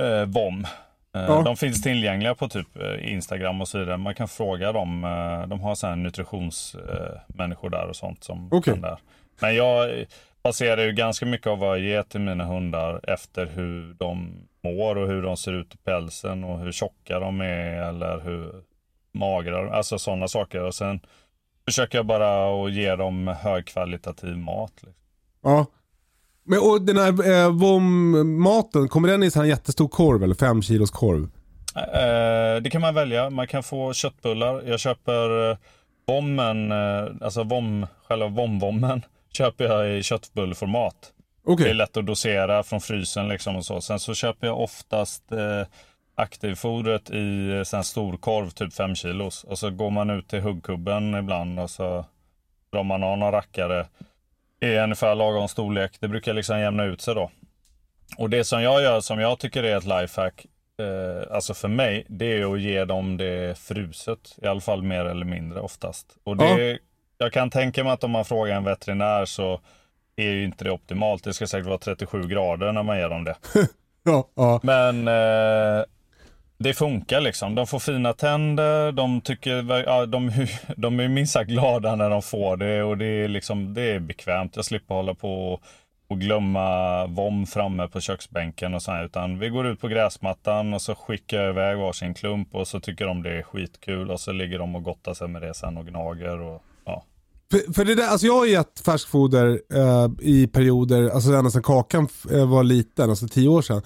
[0.00, 0.64] eh, VOM.
[0.64, 0.70] Eh,
[1.28, 1.42] Ja.
[1.42, 3.96] De finns tillgängliga på typ eh, Instagram och så vidare.
[3.96, 5.00] Man kan fråga dem.
[5.48, 8.72] De har så här nutritionsmänniskor människor där och sånt som Okej.
[8.72, 8.98] kan där.
[9.40, 10.06] Men jag
[10.42, 14.32] baserar ju ganska mycket av vad jag ger till mina hundar efter hur de
[14.64, 18.52] mår och hur de ser ut i pälsen och hur tjocka de är eller hur
[19.12, 20.62] magra de Alltså sådana saker.
[20.62, 21.00] Och sen
[21.64, 24.72] försöker jag bara att ge dem högkvalitativ mat.
[24.74, 24.94] Liksom.
[25.42, 25.66] Ja.
[26.44, 30.90] Men och den här eh, VOM-maten, kommer den i en jättestor korv eller fem kilos
[30.90, 31.28] korv?
[31.76, 33.30] Eh, det kan man välja.
[33.30, 34.62] Man kan få köttbullar.
[34.66, 35.56] Jag köper eh,
[36.06, 39.02] vommen, eh, alltså vom, själva vom-vommen
[39.36, 41.12] köper jag i köttbullformat.
[41.44, 41.64] Okej.
[41.64, 43.80] Det är lätt att dosera från frysen liksom och så.
[43.80, 45.66] Sen så köper jag oftast eh,
[46.14, 49.44] aktivfodret i eh, här storkorv, typ 5 kilos.
[49.44, 52.04] Och så går man ut till huggkubben ibland och så
[52.72, 53.86] drar man av några rackare
[54.60, 55.96] i ungefär lagom storlek.
[56.00, 57.30] Det brukar liksom jämna ut sig då.
[58.18, 60.46] Och det som jag gör som jag tycker är ett lifehack,
[60.78, 64.38] eh, alltså för mig, det är att ge dem det fruset.
[64.42, 66.06] I alla fall mer eller mindre oftast.
[66.24, 66.78] Och det,
[67.18, 69.60] jag kan tänka mig att om man frågar en veterinär så
[70.16, 71.24] är ju inte det optimalt.
[71.24, 73.36] Det ska säkert vara 37 grader när man ger dem det.
[74.08, 74.60] Ja, ja.
[74.62, 75.84] Men eh,
[76.58, 77.54] det funkar liksom.
[77.54, 78.92] De får fina tänder.
[78.92, 80.30] De, tycker, ja, de,
[80.76, 82.82] de är minst sagt glada när de får det.
[82.82, 84.56] Och det är, liksom, det är bekvämt.
[84.56, 85.60] Jag slipper hålla på
[86.08, 90.74] och glömma vom framme på köksbänken och så här, Utan vi går ut på gräsmattan
[90.74, 94.10] och så skickar jag iväg varsin klump och så tycker de det är skitkul.
[94.10, 96.40] Och så ligger de och gottar sig med det sen och gnager.
[96.40, 96.62] Och.
[97.50, 101.62] För, för det där, alltså jag har gett färskfoder eh, i perioder, alltså ända sedan
[101.62, 103.82] Kakan eh, var liten, alltså tio år sedan.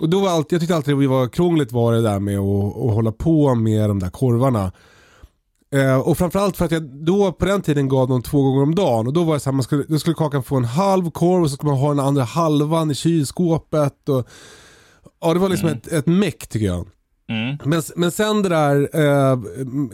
[0.00, 2.76] Och då var alltid, jag tyckte alltid det var krångligt var det där med att,
[2.76, 4.72] att hålla på med de där korvarna.
[5.74, 8.74] Eh, och framförallt för att jag då på den tiden gav dem två gånger om
[8.74, 9.06] dagen.
[9.06, 11.42] Och då var det så här, man skulle, då skulle Kakan få en halv korv
[11.42, 14.08] och så skulle man ha den andra halvan i kylskåpet.
[14.08, 14.28] Och,
[15.20, 15.78] ja, det var liksom Mm.
[15.78, 16.86] ett, ett meck tycker jag.
[17.28, 17.58] Mm.
[17.64, 19.38] Men, men sen det där, eh,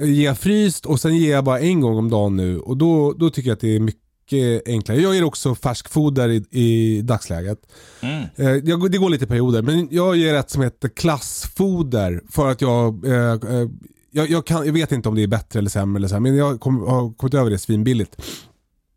[0.08, 2.58] ge jag fryst och sen ger jag bara en gång om dagen nu.
[2.58, 5.00] Och då, då tycker jag att det är mycket enklare.
[5.00, 7.58] Jag ger också färskfoder i, i dagsläget.
[8.00, 8.24] Mm.
[8.36, 12.60] Eh, jag, det går lite perioder, men jag ger ett som heter klassfoder för att
[12.60, 13.68] jag, eh, eh,
[14.10, 16.20] jag, jag, kan, jag vet inte om det är bättre eller sämre, eller så här,
[16.20, 18.16] men jag kom, har kommit över det svinbilligt.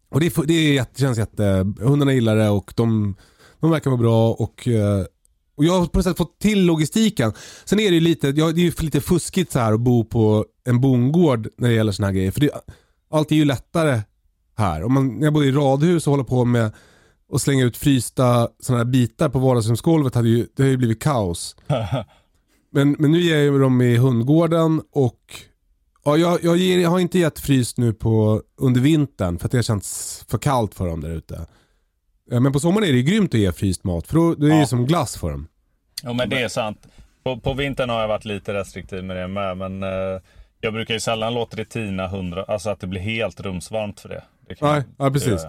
[0.10, 3.16] Och det, är, det är jätte, känns jätte, hundarna gillar det och de,
[3.60, 5.06] de verkar vara bra och, eh,
[5.58, 7.34] och jag har på något sätt fått till logistiken.
[7.66, 10.46] Sen är det ju lite, ja, det är lite fuskigt så här att bo på
[10.66, 12.32] en bondgård när det gäller såna här grejer.
[12.32, 12.50] För det,
[13.12, 14.02] allt är ju lättare
[14.58, 14.84] här.
[14.84, 16.72] Om man, när jag bodde i radhus och håller på med
[17.30, 21.02] och slänga ut frysta sådana här bitar på vardagsrumsgolvet hade ju, det hade ju blivit
[21.02, 21.56] kaos.
[22.70, 25.22] Men, men nu ger jag dem i hundgården och
[26.06, 29.52] ja, jag, jag, ger, jag har inte gett fryst nu på, under vintern för att
[29.52, 31.46] det har känts för kallt för dem där ute.
[32.30, 34.58] Men på sommaren är det grymt att ge fryst mat för då, då är det
[34.60, 34.66] Ja.
[34.68, 35.48] som glass för dem.
[36.04, 36.88] Jo men det är sant.
[37.24, 39.58] På, på vintern har jag varit lite restriktiv med det med.
[39.58, 40.22] Men eh,
[40.62, 44.10] jag brukar ju sällan låta det tina hundra, alltså att det blir helt rumsvarmt för
[44.10, 44.24] det.
[44.50, 45.42] det Nej, ja, det precis.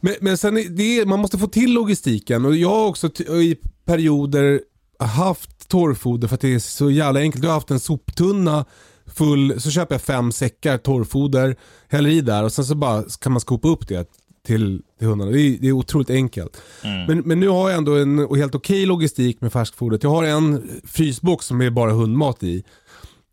[0.00, 3.56] Men, men sen är det, man måste få till logistiken och jag har också i
[3.84, 4.60] perioder
[4.98, 7.44] haft torrfoder för att det är så jävla enkelt.
[7.44, 8.64] Jag har haft en soptunna
[9.06, 11.56] full, så köper jag fem säckar torrfoder,
[11.88, 15.30] häller i där och sen så bara kan man skopa upp det till, till hundarna.
[15.30, 16.62] Det är, det är otroligt enkelt.
[17.08, 20.02] Men, men nu har jag ändå en helt okej logistik med färskfodret.
[20.02, 22.64] Jag har en frysbox som är bara hundmat i.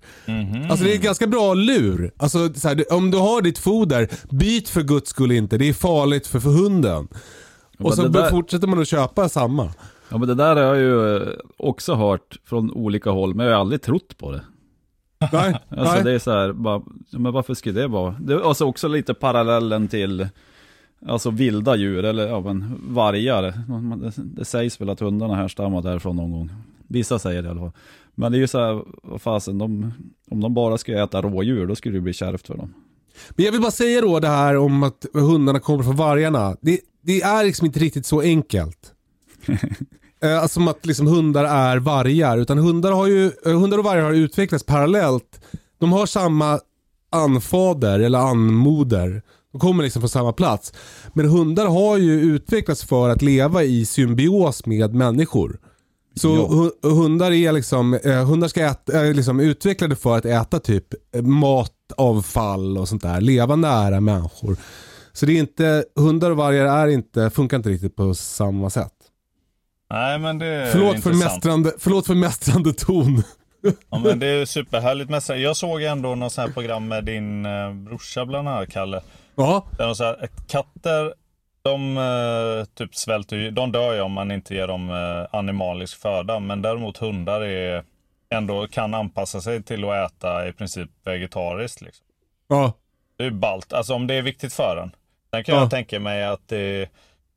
[0.71, 2.13] Alltså det är en ganska bra lur.
[2.17, 5.59] Alltså, så här, om du har ditt foder, byt för guds skull inte.
[5.59, 7.09] Det är farligt för, för hunden.
[7.79, 9.73] men Och så det där- fortsätter man att köpa samma.
[10.09, 11.29] Ja men det där har jag ju eh,
[11.59, 14.41] också hört från olika håll, men jag har aldrig trott på det.
[15.33, 16.05] Nej, Alltså nej.
[16.05, 18.15] det är så här, bara, men varför skulle det vara?
[18.21, 20.29] Det är alltså också lite parallellen till
[21.07, 23.55] Alltså vilda djur, eller ja men vargar.
[24.17, 26.51] Det sägs väl att hundarna härstammar därifrån någon gång.
[26.89, 27.73] Vissa säger det i alla fall.
[28.15, 29.93] Men det är ju så här, vad fasen, de,
[30.31, 32.75] om de bara skulle äta rådjur, då skulle det bli kärvt för dem.
[33.31, 36.57] Men jag vill bara säga då det här om att hundarna kommer från vargarna.
[36.61, 38.93] Det, det är liksom inte riktigt så enkelt.
[40.23, 42.39] Eh, alltså som att liksom hundar är vargar.
[42.39, 45.41] Utan hundar, har ju, eh, hundar och vargar har utvecklats parallellt.
[45.79, 46.61] De har samma
[47.11, 49.23] anfader eller anmoder.
[49.55, 50.73] De kommer liksom från samma plats.
[51.13, 55.59] Men hundar har ju utvecklats för att leva i symbios med människor.
[56.17, 56.47] Så Ja.
[56.89, 60.87] hu- hundar är liksom, eh, hundar ska äta, är liksom utvecklade för att äta typ
[61.17, 63.21] eh, matavfall och sånt där.
[63.21, 64.57] Leva nära människor.
[65.13, 68.93] Så det är inte, hundar och vargar är inte, funkar inte riktigt på samma sätt.
[69.91, 71.35] Nej men det är Förlåt för, intressant.
[71.35, 73.23] mästrande, förlåt för mästrande ton.
[73.91, 75.41] Ja, men det är superhärligt med sig.
[75.43, 79.01] Jag såg ändå något sånt här program med din eh, brorsa bland annat, Kalle.
[79.37, 81.15] Ja, Där de sa att katter,
[81.63, 86.39] de eh, typ svälter de dör ju om man inte ger dem eh, animalisk föda.
[86.41, 87.85] Men däremot hundar är
[88.31, 91.81] ändå kan anpassa sig till att äta i princip vegetariskt.
[91.81, 92.07] Liksom.
[92.49, 92.73] ja,
[93.17, 94.91] Det är ballt, alltså om det är viktigt för en.
[95.31, 95.61] Sen kan Ja.
[95.61, 96.89] jag tänka mig att det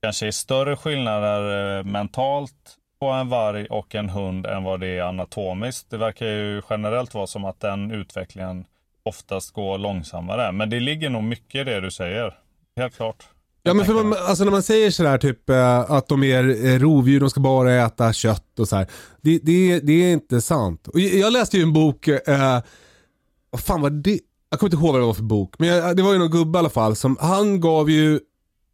[0.02, 4.88] kanske är större skillnader eh, mentalt på en varg och en hund än vad det
[4.88, 5.90] är anatomiskt.
[5.90, 8.66] Det verkar ju generellt vara som att den utvecklingen
[9.04, 10.52] oftast går långsammare.
[10.52, 12.34] Men det ligger nog mycket i det du säger.
[12.78, 13.28] Helt klart.
[13.64, 16.80] Ja men för man, alltså när man säger sådär typ eh, att de är eh,
[16.80, 18.88] rovdjur, de ska bara äta kött och så här.
[19.22, 20.88] Det, det, det är inte sant.
[20.88, 22.62] Och jag jag läste ju en bok, eh,
[23.50, 24.20] vad fan var det?
[24.50, 25.56] Jag kommer inte ihåg vad det var för bok.
[25.60, 28.20] Men jag, det var ju någon gubbe i alla fall som, han gav ju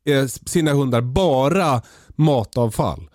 [0.05, 1.81] eh, sina hundar bara
[2.15, 3.09] matavfall.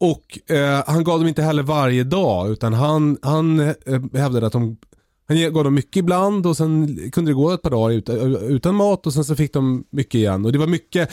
[0.00, 3.74] Och eh, han gav dem inte heller varje dag utan han, han eh,
[4.14, 4.76] hävdade att de
[5.28, 8.42] han gav dem mycket ibland och sen kunde det gå ett par dagar utan, eh,
[8.42, 10.44] utan mat och sen så fick de mycket igen.
[10.44, 11.10] Och det var mycket,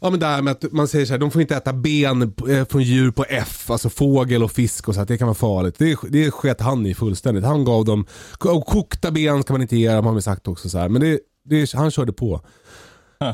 [0.00, 2.22] ja men det här med att man säger så här, de får inte äta ben
[2.48, 5.34] eh, från djur på F, alltså fågel och fisk och så, att det kan vara
[5.34, 5.78] farligt.
[5.78, 7.44] Det, det sket han i fullständigt.
[7.44, 8.06] Han gav dem,
[8.44, 10.88] och kokta ben ska man inte ge dem har vi sagt också så här.
[10.88, 12.40] Men det, det, han körde på.
[13.20, 13.32] Huh.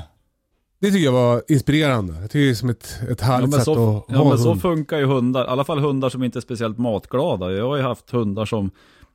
[0.82, 2.14] Det tycker jag var inspirerande.
[2.20, 4.28] Jag tycker det är som ett, ett Ja, härligt men, sätt så, att ja, ha
[4.28, 4.62] men så hund.
[4.62, 7.52] funkar ju hundar, i alla fall hundar som inte är speciellt matglada.
[7.52, 8.70] Jag har ju haft hundar som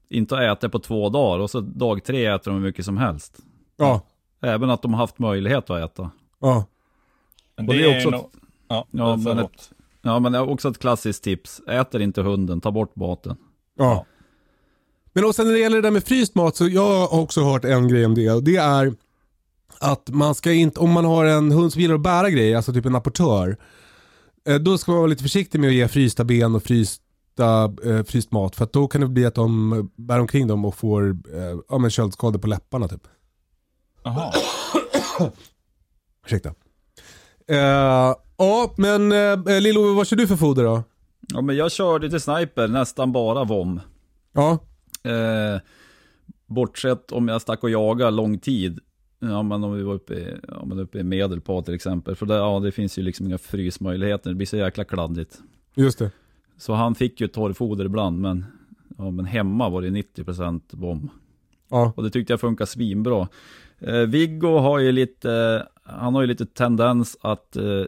[0.09, 2.97] inte har ätit på två dagar och så dag tre äter de hur mycket som
[2.97, 3.37] helst.
[3.77, 4.01] Ja,
[4.41, 6.11] Även att de har haft möjlighet att äta.
[6.41, 6.65] ja.
[7.57, 8.29] Men och det är också
[8.67, 11.61] Ja, Ja, det men ett, ja, men det är också ett klassiskt tips.
[11.67, 13.35] Äter inte hunden, ta bort maten.
[13.77, 14.05] Ja.
[15.13, 17.41] Men och sen när det gäller det där med fryst mat så jag har också
[17.43, 18.93] hört en grej om det och det är
[19.79, 22.73] att man ska inte, om man har en hund som gillar att bära grejer, alltså
[22.73, 23.57] typ en apportör,
[24.47, 28.03] eh, då ska man vara lite försiktig med att ge frysta ben och frysta, eh,
[28.03, 31.59] fryst mat för då kan det bli att de bär omkring dem och får eh,
[31.69, 33.07] ja, men köldskador på läpparna typ.
[34.03, 34.33] Jaha.
[36.25, 36.53] Ursäkta.
[37.47, 40.83] Eh, ja, men eh, Lill-Ove, vad kör du för foder då?
[41.33, 43.81] Ja, men jag körde till sniper nästan bara vom.
[44.33, 44.59] Ja,
[45.07, 45.61] Eh,
[46.45, 48.79] bortsett om jag stack och jagade lång tid.
[49.19, 52.15] Ja, men om vi var uppe i, ja, men uppe i Medelpad till exempel.
[52.15, 54.29] För det, ja, det finns ju liksom inga frysmöjligheter.
[54.29, 55.39] Det blir så jäkla kladdigt.
[55.75, 56.11] just det.
[56.57, 58.45] Så han fick ju torrfoder ibland, men,
[58.97, 61.09] ja, men hemma var det 90% bom.
[61.69, 63.27] Ja, Och det tyckte jag funkar svinbra.
[63.79, 67.83] Eh, Viggo har ju lite, han har ju lite tendens att eh,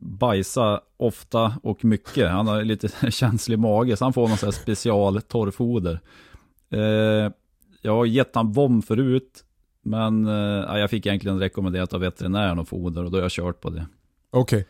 [0.00, 2.30] bajsa ofta och mycket.
[2.30, 6.00] Han har lite känslig mage, så han får någon sån här special torrfoder.
[6.70, 7.32] Eh,
[7.82, 9.44] jag har gett han vom förut,
[9.84, 10.32] men eh,
[10.66, 13.70] ja, jag fick egentligen rekommenderat av veterinären och foder och då har jag kört på
[13.70, 13.86] det.
[14.30, 14.66] Okej.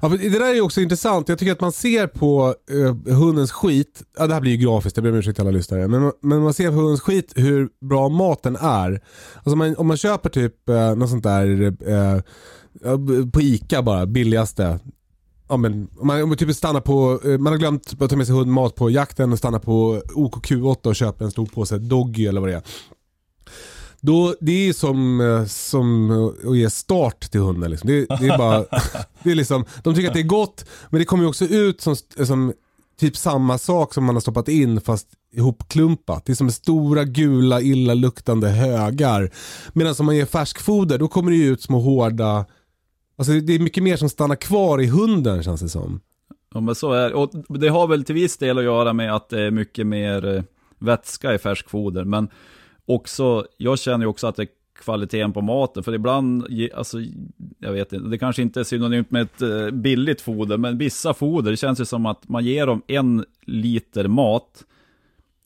[0.00, 1.28] Ja, det där är också intressant.
[1.28, 4.96] Jag tycker att man ser på eh, hundens skit, ja, det här blir ju grafiskt,
[4.96, 5.88] jag ber om ursäkt till alla lyssnare.
[5.88, 9.00] Men, men man ser på hundens skit hur bra maten är.
[9.36, 12.98] Alltså man, om man köper typ eh, något sånt där eh, eh,
[13.32, 14.78] på ICA bara, billigaste.
[15.48, 18.16] Ja, men, om man, om man typ stannar på, eh, man har glömt att ta
[18.16, 22.26] med sig hundmat på jakten och stannar på OKQ8 och köper en stor påse Doggy
[22.26, 22.62] eller vad det är.
[24.06, 26.10] Då, det är som, eh, som
[26.46, 27.70] att ge start till hunden.
[27.70, 27.88] Liksom.
[27.88, 28.58] Det, det är bara,
[29.22, 31.80] det är liksom, de tycker att det är gott, men det kommer ju också ut
[31.80, 32.52] som, som
[33.00, 36.24] typ samma sak som man har stoppat in fast ihopklumpat.
[36.26, 39.30] Det är som stora gula illaluktande högar.
[39.72, 42.46] Medan om man ger färskfoder då kommer det ut små hårda,
[43.16, 46.00] alltså det är mycket mer som stannar kvar i hunden känns det som.
[46.54, 49.28] Ja men så är och det har väl till viss del att göra med att
[49.28, 50.42] det är mycket mer eh,
[50.78, 52.28] vätska i färskfoder, men
[52.86, 56.98] också, jag känner ju också att det är kvaliteten på maten, för ibland, alltså,
[57.58, 61.14] jag vet inte, det kanske inte är synonymt med ett eh, billigt foder, men vissa
[61.14, 64.64] foder, det känns ju som att man ger dem en liter mat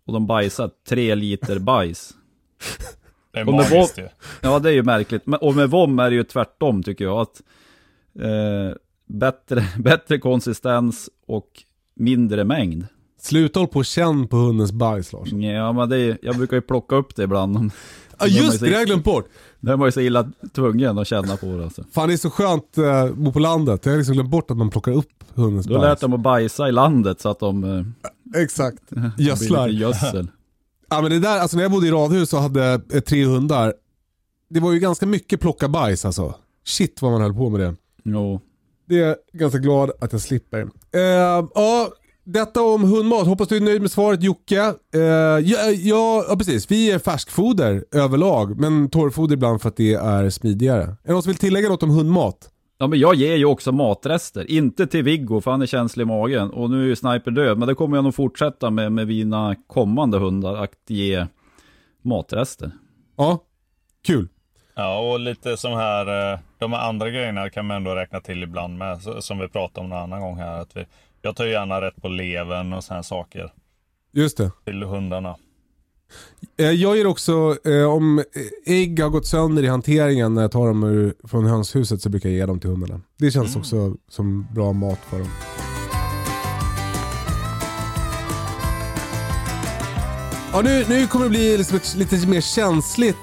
[0.07, 2.15] och de bajsar tre liter bajs.
[3.33, 4.09] Det är magiskt ju.
[4.41, 5.27] Ja, det är ju märkligt.
[5.27, 7.21] Men- Och med vom är det ju tvärtom tycker jag.
[7.21, 7.43] Att,
[8.21, 11.63] eh, bättre, bättre konsistens och
[11.95, 12.87] mindre mängd.
[13.21, 15.33] Sluta hålla på och känn på hundens bajs Lars.
[15.33, 17.71] Ja, men det är, jag brukar ju plocka upp det ibland.
[18.21, 19.29] Ja just det, det har jag glömt bort.
[19.61, 21.65] Det man ju så illa tvungen att känna på det.
[21.65, 21.85] Alltså.
[21.93, 23.87] Fan det är så skönt eh, att bo på landet.
[23.87, 26.01] Jag har liksom glömt bort att man plockar upp hundens Då lät bajs.
[26.01, 28.83] de att bajsa i landet så att de eh, Exakt.
[28.91, 29.69] blir Gödslar.
[29.69, 30.29] gödsel.
[30.91, 33.75] Ja men det där, alltså när jag bodde i radhus och hade eh, tre hundar.
[34.51, 36.35] Det var ju ganska mycket plocka bajs alltså.
[36.67, 37.75] Shit vad man höll på med det.
[38.05, 38.41] Jo.
[38.89, 40.61] Det är jag ganska glad att jag slipper.
[40.95, 41.01] Eh,
[41.55, 41.89] ja,
[42.33, 43.27] detta om hundmat.
[43.27, 44.75] Hoppas du är nöjd med svaret Jocke.
[44.97, 46.71] Uh, ja, ja, ja, precis.
[46.71, 50.83] Vi är färskfoder överlag, men torrfoder ibland för att det är smidigare.
[50.83, 52.51] Är det någon som vill tillägga något om hundmat?
[52.79, 56.07] Ja men jag ger ju också matrester, inte till Viggo för han är känslig i
[56.07, 59.07] magen och nu är ju Sniper död, men det kommer jag nog fortsätta med med
[59.07, 61.27] mina kommande hundar att ge
[62.03, 62.71] matrester.
[63.17, 63.39] Ja,
[64.07, 64.29] kul.
[64.75, 68.43] Ja, och lite som här, eh, de här andra grejerna kan man ändå räkna till
[68.43, 70.61] ibland med, som vi pratade om en annan gång här.
[70.61, 70.87] Att vi,
[71.29, 73.53] jag tar gärna rätt på levern och sådana saker.
[74.13, 74.51] Just det.
[74.65, 75.37] Till hundarna.
[76.59, 78.25] Eh, jag ger också, eh, om
[78.67, 82.29] ägg har gått sönder i hanteringen när jag tar dem ur, från hönshuset så brukar
[82.29, 83.01] jag ge dem till hundarna.
[83.19, 83.61] Det känns mm.
[83.61, 85.29] också som bra mat för dem.
[90.53, 93.17] Ja, nu, nu kommer det bli liksom ett lite mer känsligt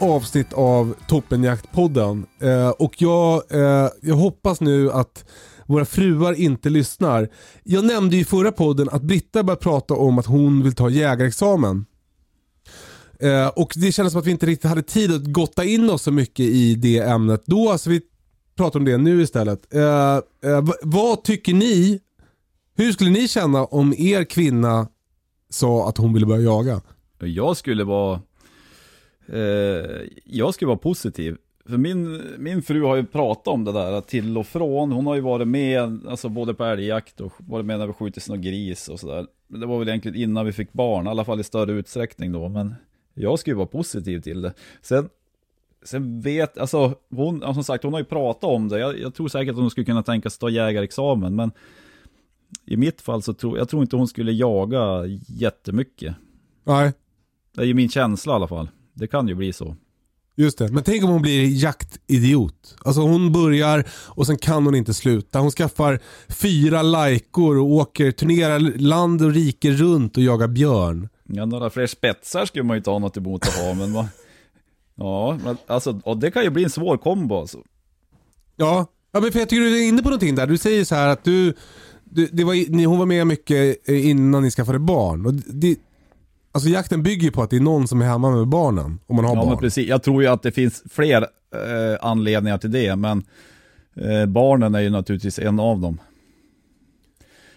[0.00, 2.26] avsnitt av Toppenjaktpodden.
[2.40, 5.24] Eh, och jag, eh, jag hoppas nu att
[5.66, 7.28] våra fruar inte lyssnar.
[7.62, 11.86] Jag nämnde i förra podden att Britta började prata om att hon vill ta jägarexamen.
[13.20, 16.02] Eh, och det kändes som att vi inte riktigt hade tid att gotta in oss
[16.02, 18.00] så mycket i det ämnet då, så vi
[18.56, 19.74] pratar om det nu istället.
[19.74, 20.16] Eh,
[20.50, 22.00] eh, vad tycker ni?
[22.76, 24.88] Hur skulle ni känna om er kvinna
[25.50, 26.80] sa att hon ville börja jaga?
[27.18, 28.20] Jag skulle vara
[29.28, 31.36] eh, jag skulle vara positiv.
[31.64, 34.92] För min, min fru har ju pratat om det där till och från.
[34.92, 38.28] Hon har ju varit med, alltså både på älgjakt och varit med när vi skjutit
[38.28, 39.26] någon gris och sådär.
[39.48, 42.48] Det var väl egentligen innan vi fick barn, i alla fall i större utsträckning då.
[42.48, 42.74] Men
[43.14, 44.54] jag skulle vara positiv till det.
[44.82, 45.08] Sen,
[45.82, 48.78] sen vet, alltså hon, som sagt, hon har ju pratat om det.
[48.78, 51.52] Jag, jag tror säkert att hon skulle kunna tänka sig ta jägarexamen, men
[52.66, 56.14] i mitt fall så tror jag tror inte hon skulle jaga jättemycket.
[56.64, 56.92] Nej.
[57.54, 58.68] Det är ju min känsla i alla fall.
[58.92, 59.76] Det kan ju bli så.
[60.36, 62.76] Just det, men tänk om hon blir jaktidiot.
[62.84, 65.38] Alltså hon börjar och sen kan hon inte sluta.
[65.38, 71.08] Hon skaffar fyra lajkor och åker, turnerar land och rike runt och jagar björn.
[71.26, 74.06] Ja, några fler spetsar skulle man ju inte ha något emot att ha, men vad...
[74.94, 77.58] Ja, alltså, och det kan ju bli en svår kombo alltså.
[78.56, 80.46] Ja, ja men för jag tycker du är inne på någonting där.
[80.46, 81.54] Du säger så här att du,
[82.04, 85.26] du det var, hon var med mycket innan ni skaffade barn.
[85.26, 85.76] Och det,
[86.52, 88.98] Alltså jakten bygger ju på att det är någon som är hemma med barnen.
[89.06, 89.48] Om man har ja, barn.
[89.48, 89.88] Men precis.
[89.88, 91.22] Jag tror ju att det finns fler
[91.54, 92.96] eh, anledningar till det.
[92.96, 93.24] Men
[93.96, 95.98] eh, barnen är ju naturligtvis en av dem.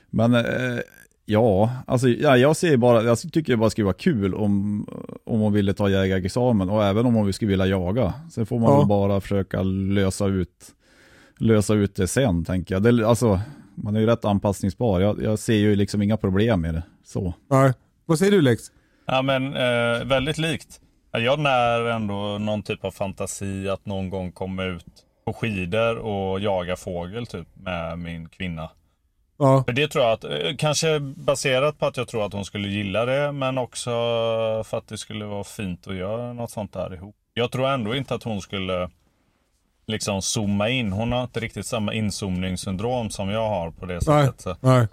[0.10, 0.80] Men eh,
[1.26, 4.86] ja, alltså ja, jag ser bara, jag tycker det bara skulle vara kul om,
[5.24, 8.14] om hon ville ta jägarexamen och även om hon skulle vilja jaga.
[8.32, 8.78] Sen får man ja.
[8.78, 10.66] väl bara försöka lösa ut,
[11.38, 12.84] lösa ut det sen tänker jag.
[12.84, 13.40] Det, alltså,
[13.76, 15.00] man är ju rätt anpassningsbar.
[15.00, 16.84] Jag, jag ser ju liksom inga problem med det.
[17.06, 17.34] Så.
[17.50, 17.74] Nej.
[18.06, 18.72] Vad säger du Lex?
[19.06, 20.80] Ja men eh, väldigt likt.
[21.12, 24.86] Jag när ändå någon typ av fantasi att någon gång komma ut
[25.26, 28.70] på skidor och jaga fågel typ med min kvinna.
[29.38, 29.64] Ja.
[29.68, 32.68] För det tror jag att, eh, kanske baserat på att jag tror att hon skulle
[32.68, 33.90] gilla det, men också
[34.66, 37.16] för att det skulle vara fint att göra något sånt där ihop.
[37.34, 38.90] Jag tror ändå inte att hon skulle
[39.88, 40.92] liksom zooma in.
[40.92, 44.46] Hon har inte riktigt samma inzoomningssyndrom som jag har på det sättet.
[44.62, 44.78] Nej.
[44.78, 44.88] Nej.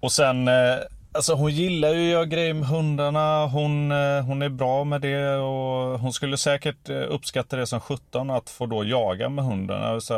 [0.00, 0.76] Och sen eh,
[1.14, 3.46] Alltså hon gillar ju att göra grejer med hundarna.
[3.46, 7.80] Hon, eh, hon är bra med det och hon skulle säkert eh, uppskatta det som
[7.80, 9.82] 17 att få då jaga med hunden.
[9.82, 10.14] Alltså,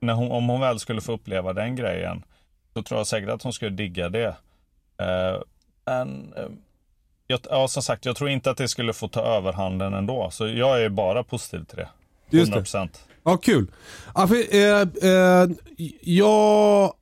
[0.00, 2.22] när hon, om hon väl skulle få uppleva den grejen.
[2.72, 4.28] Då tror jag säkert att hon skulle digga det.
[5.02, 5.42] Uh,
[5.86, 6.34] men,
[7.26, 10.30] jag, ja, som sagt, jag tror inte att det skulle få ta överhanden ändå.
[10.30, 11.88] Så jag är bara positiv till det.
[12.30, 12.38] 100%.
[12.38, 12.88] Just det.
[13.24, 13.66] Ja, kul.
[14.14, 15.48] Ja, för, eh,
[16.00, 16.92] jag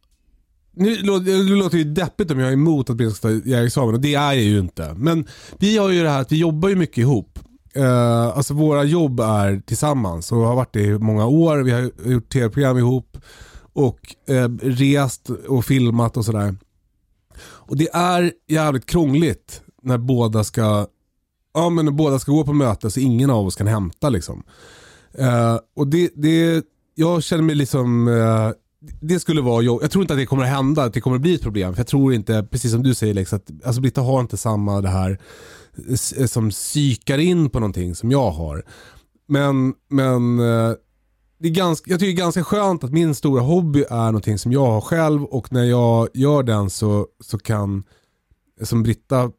[0.74, 4.00] nu det låter ju deppigt om jag är emot att Britta ska ta jägarexamen och
[4.00, 4.94] det är jag ju inte.
[4.94, 5.26] Men
[5.58, 7.38] vi har ju det här att vi jobbar ju mycket ihop.
[7.76, 11.58] Uh, alltså våra jobb är tillsammans och har varit det i många år.
[11.58, 13.18] Vi har gjort tv-program ihop
[13.72, 13.98] och
[14.30, 16.56] uh, rest och filmat och sådär.
[17.42, 20.86] Och det är jävligt krångligt när båda ska
[21.54, 24.42] Ja men när båda ska gå på möte så ingen av oss kan hämta liksom.
[25.20, 26.64] Uh, och det, det,
[26.94, 28.08] jag känner mig liksom
[29.00, 31.22] det skulle vara Jag tror inte att det kommer att hända, att det kommer att
[31.22, 31.74] bli ett problem.
[31.74, 34.80] För jag tror inte, precis som du säger Lex, att alltså Britta har inte samma
[34.80, 35.20] det här
[36.18, 38.64] eh, som psykar in på någonting som jag har.
[39.28, 40.72] Men, men eh,
[41.38, 44.38] det är ganska, jag tycker det är ganska skönt att min stora hobby är någonting
[44.38, 47.84] som jag har själv och när jag gör den så, så kan,
[48.62, 49.30] som Britta,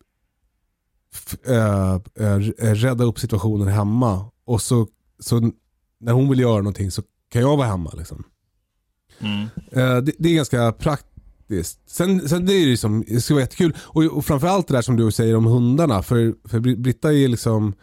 [1.47, 2.39] äh, äh,
[2.73, 4.25] rädda upp situationen hemma.
[4.45, 4.87] Och så,
[5.19, 5.51] så
[5.99, 7.93] när hon vill göra någonting så kan jag vara hemma.
[7.97, 8.23] Liksom.
[9.19, 9.47] Mm.
[10.05, 11.79] Det, det, är ganska praktiskt.
[11.89, 13.75] Sen, sen det är det, som, det ska vara jättekul.
[13.79, 16.01] Och, och framförallt det där som du säger om hundarna.
[16.01, 17.73] För, för Britta är liksom,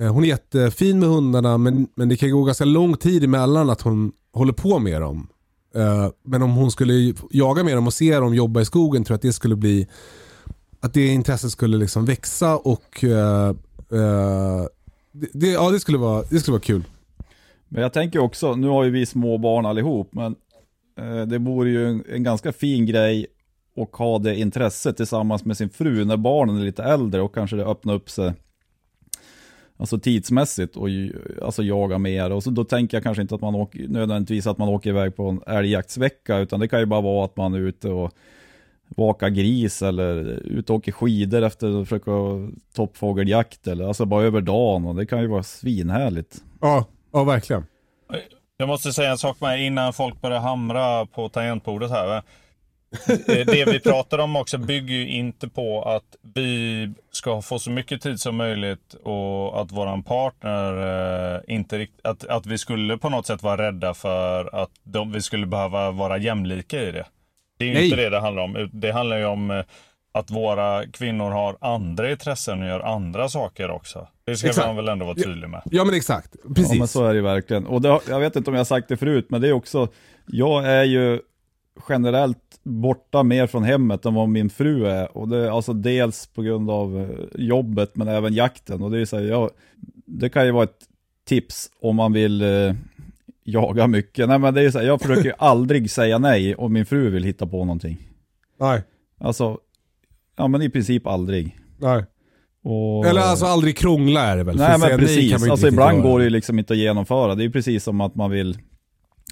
[0.00, 3.70] eh, hon är jättefin med hundarna men, men det kan gå ganska lång tid emellan
[3.70, 5.28] att hon håller på med dem.
[5.74, 9.14] Eh, men om hon skulle jaga med dem och se dem jobba i skogen tror
[9.14, 9.88] jag att det skulle bli
[10.84, 14.66] att det intresset skulle liksom växa och uh, uh,
[15.12, 16.84] det, det, ja, det, skulle vara, det skulle vara kul.
[17.68, 20.34] Men jag tänker också, nu har ju vi små barn allihop, men
[20.98, 23.26] Eh, det vore ju en, en, ganska fin grej
[23.76, 27.56] att ha det intresset tillsammans med sin fru när barnen är lite äldre och kanske
[27.56, 28.32] det öppnar upp sig
[29.76, 30.88] alltså tidsmässigt och
[31.42, 32.32] alltså jaga mer.
[32.32, 35.16] Och så då tänker jag kanske inte att man åker, nödvändigtvis att man åker iväg
[35.16, 38.12] på en älgjaktsvecka, utan det kan ju bara vara att man är ute och
[38.88, 42.10] vakar gris eller ute och åker skidor efter att försöka
[42.74, 46.44] toppfågeljakt eller alltså bara över dagen och det kan ju vara svinhärligt.
[46.60, 47.64] Ja, ja verkligen.
[48.56, 52.22] Jag måste säga en sak med innan folk börjar hamra på tangentbordet här.
[53.26, 58.02] Det vi pratar om också bygger ju inte på att vi ska få så mycket
[58.02, 60.72] tid som möjligt och att våran partner
[61.34, 65.12] eh, inte rikt, att, att vi skulle på något sätt vara rädda för att de,
[65.12, 67.06] vi skulle behöva vara jämlika i det.
[67.58, 68.70] Det är ju inte det det handlar om.
[68.72, 69.64] Det handlar ju om eh,
[70.12, 74.08] att våra kvinnor har andra intressen och gör andra saker också.
[74.26, 74.66] Det ska exakt.
[74.66, 75.62] man väl ändå vara tydlig med.
[75.64, 76.72] Ja men exakt, precis.
[76.72, 77.66] Ja men så är det ju verkligen.
[77.66, 79.88] Och det, jag vet inte om jag har sagt det förut, men det är också,
[80.26, 81.20] jag är ju
[81.88, 85.16] generellt borta mer från hemmet än vad min fru är.
[85.16, 88.82] Och det är alltså dels på grund av eh, jobbet men även jakten.
[88.82, 89.50] Och det, är så här, jag,
[90.06, 90.84] det kan ju vara ett
[91.26, 92.74] tips om man vill eh,
[93.44, 94.28] jaga mycket.
[94.28, 97.10] Nej men det är så här, jag försöker ju aldrig säga nej om min fru
[97.10, 98.08] vill hitta på någonting.
[98.60, 98.82] Nej.
[99.18, 99.58] Alltså,
[100.36, 101.58] ja men i princip aldrig.
[101.78, 102.04] Nej.
[102.64, 103.06] Och...
[103.06, 104.56] Eller alltså aldrig krångla är det väl?
[104.56, 107.34] Nej men precis, nej alltså ibland går det ju liksom inte att genomföra.
[107.34, 108.58] Det är ju precis som att man vill,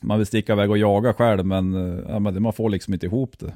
[0.02, 3.06] man vill sticka iväg och jaga själv men, eh, ja, men man får liksom inte
[3.06, 3.54] ihop det.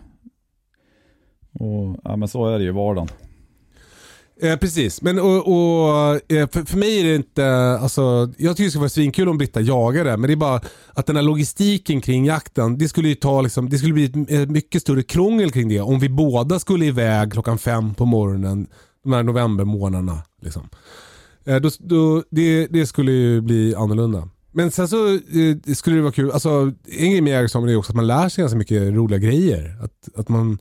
[1.65, 3.09] Och, ja men så är det ju i vardagen.
[4.43, 7.47] Eh, precis, men och, och eh, för, för, mig är det inte,
[7.81, 10.61] alltså, jag tycker det skulle vara svinkul om Britta jagade, men det är bara
[10.93, 14.31] att den här logistiken kring jakten, det skulle ju ta liksom, det skulle bli ett,
[14.31, 18.67] ett mycket större krångel kring det om vi båda skulle iväg klockan fem på morgonen
[19.07, 20.23] de här novembermånaderna.
[20.43, 20.69] Liksom.
[21.45, 24.29] Eh, då, då, det, det skulle ju bli annorlunda.
[24.53, 27.93] Men sen så eh, skulle det vara kul, alltså en grej med jägarexamen är också
[27.93, 29.77] att man lär sig ganska mycket roliga grejer.
[29.83, 30.59] Att, att man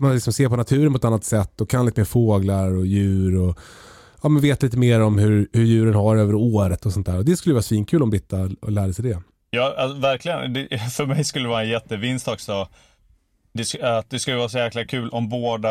[0.00, 2.86] man liksom ser på naturen på ett annat sätt och kan lite mer fåglar och
[2.86, 3.58] djur och
[4.22, 7.18] ja, men vet lite mer om hur, hur djuren har över året och sånt där.
[7.18, 9.22] Och det skulle vara svinkul om Britta lärde sig det.
[9.50, 10.52] Ja, alltså, verkligen.
[10.52, 12.68] Det, för mig skulle det vara en jättevinst också.
[13.52, 15.68] Det, att det skulle vara så jäkla kul om båda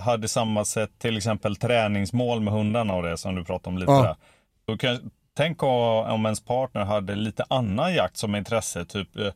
[0.00, 3.92] hade samma sätt, till exempel träningsmål med hundarna och det som du pratade om lite
[3.92, 4.16] ja.
[4.66, 9.32] Då kan, tänk om ens partner hade lite annan jakt som intresse, typ eh,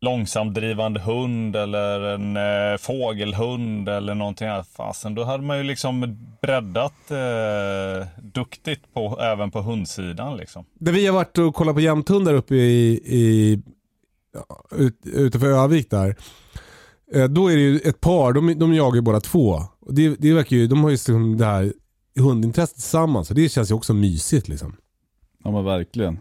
[0.00, 4.68] långsamdrivande hund eller en eh, fågelhund eller någonting annat.
[4.68, 10.36] Fasen, då hade man ju liksom breddat eh, duktigt på, även på hundsidan.
[10.36, 10.64] Liksom.
[10.74, 13.62] Där vi har varit och kollat på jämthundar uppe i, i
[14.70, 16.16] ut, utanför Övik där.
[17.12, 19.60] Eh, då är det ju ett par, de, de jagar ju båda två.
[19.90, 21.72] Det, det verkar ju, de har ju liksom det här
[22.18, 23.30] hundintresset tillsammans.
[23.30, 24.76] Och det känns ju också mysigt liksom.
[25.44, 26.18] Ja men verkligen.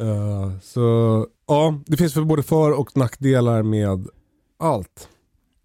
[0.00, 4.06] Uh, så ja, det finns för både för och nackdelar med
[4.58, 5.08] allt.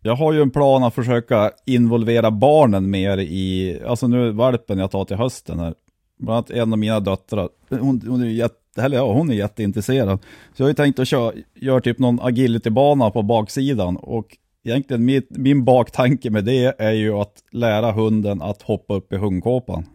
[0.01, 4.91] Jag har ju en plan att försöka involvera barnen mer i, alltså nu valpen jag
[4.91, 5.73] tar till hösten här.
[6.19, 10.19] Bland annat en av mina döttrar, hon, hon är jätte, eller ja, hon är jätteintresserad.
[10.53, 15.05] Så jag har ju tänkt att köra, göra typ någon agilitybana på baksidan och egentligen
[15.05, 19.85] min, min baktanke med det är ju att lära hunden att hoppa upp i hundkåpan.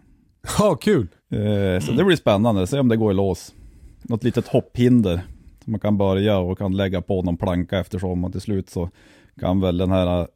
[0.58, 1.08] Ja, kul!
[1.30, 3.52] Eh, så det blir spännande, se om det går i lås
[4.08, 5.20] något litet hopphinder.
[5.64, 8.90] Som man kan börja och kan lägga på någon planka eftersom och till slut så
[9.40, 10.26] kan väl den här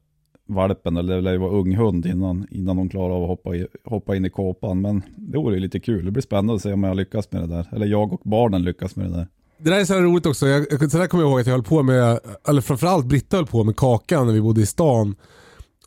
[0.53, 3.55] valpen, eller det lär ju vara ung hund innan, innan de klarar av att hoppa,
[3.55, 4.81] i, hoppa in i kåpan.
[4.81, 6.05] Men det vore ju lite kul.
[6.05, 7.67] Det blir spännande att se om jag lyckas med det där.
[7.71, 9.27] Eller jag och barnen lyckas med det där.
[9.57, 10.47] Det där är så roligt också.
[10.47, 13.45] Jag, så där kommer jag ihåg att jag höll på med, eller framförallt Britta höll
[13.45, 15.15] på med Kakan när vi bodde i stan.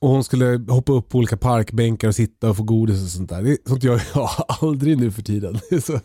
[0.00, 3.30] Och hon skulle hoppa upp på olika parkbänkar och sitta och få godis och sånt
[3.30, 3.42] där.
[3.42, 4.28] Det sånt jag, jag
[4.60, 5.58] aldrig nu för tiden.
[5.82, 5.98] Så,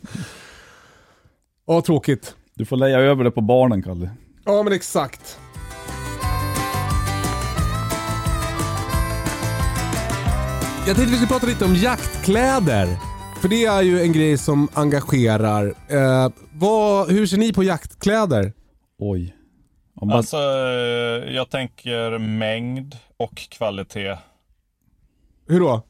[1.70, 2.36] Ja, tråkigt.
[2.56, 4.10] Du får lägga över det på barnen, Kalle.
[4.46, 5.40] Ja, men exakt.
[10.90, 12.88] Jag tänkte vi skulle prata lite om jaktkläder.
[13.42, 15.66] För det är ju en grej som engagerar.
[15.68, 18.54] Eh, vad, hur ser ni på jaktkläder?
[19.00, 19.36] Oj.
[20.02, 20.12] Man...
[20.12, 24.18] Alltså, eh, jag tänker mängd och kvalitet.
[25.48, 25.82] Hur då?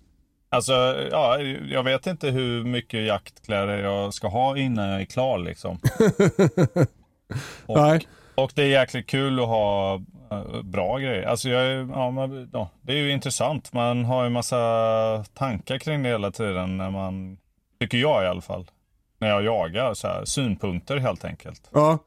[0.49, 0.73] Alltså,
[1.11, 1.39] ja,
[1.71, 5.79] jag vet inte hur mycket jaktkläder jag ska ha innan jag är klar liksom.
[7.65, 8.07] och, Nej
[8.43, 9.95] och det är jäkligt kul att ha
[10.31, 11.23] eh, bra grejer.
[11.23, 13.73] Alltså, jag, ja, men, ja, det är ju intressant.
[13.73, 14.57] Man har ju massa
[15.33, 17.37] tankar kring det hela tiden när man,
[17.79, 18.65] tycker jag i alla fall,
[19.19, 19.93] när jag jagar.
[19.93, 21.69] Så här, synpunkter helt enkelt.
[21.73, 21.97] Ja.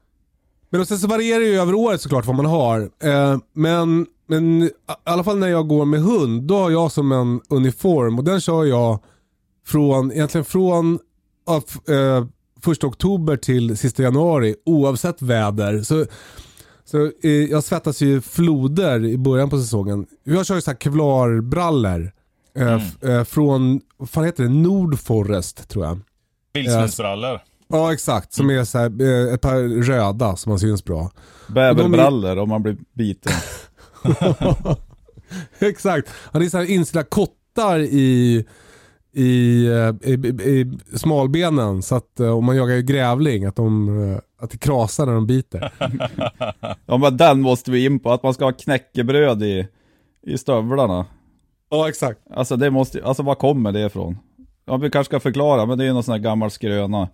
[0.70, 2.80] Men och sen så varierar det ju över året såklart vad man har.
[2.80, 4.70] Eh, men, men i
[5.04, 8.40] alla fall när jag går med hund, då har jag som en uniform och den
[8.40, 8.98] kör jag
[9.66, 10.98] från, egentligen från
[11.88, 12.26] eh,
[12.62, 15.82] första oktober till sista januari oavsett väder.
[15.82, 16.06] Så,
[16.84, 20.06] så eh, jag svettas ju floder i början på säsongen.
[20.24, 22.12] Jag kör ju såhär kevlarbrallor.
[22.56, 22.62] Eh,
[23.02, 23.18] Mm.
[23.18, 24.48] eh, från, vad fan heter det?
[24.48, 26.00] Nordforest tror jag.
[26.52, 27.40] Vildsvinsbrallor.
[27.68, 31.10] Ja exakt, som är så här, eh, ett par röda som man syns bra.
[31.48, 33.32] Bäverbrallor om man blir biten.
[35.58, 38.44] exakt, det är så här inställda kottar i,
[39.12, 40.60] i, eh, i, i,
[40.92, 45.06] i smalbenen så att eh, om man jagar grävling att, de, eh, att det krasar
[45.06, 45.72] när de biter.
[46.86, 49.68] Ja men den måste vi in på, att man ska ha knäckebröd i,
[50.26, 51.06] i stövlarna.
[51.70, 52.20] ja exakt.
[52.30, 54.18] Alltså det måste, alltså var kommer det ifrån?
[54.64, 57.08] Ja vi kanske ska förklara, men det är ju någon sån här gammal skröna.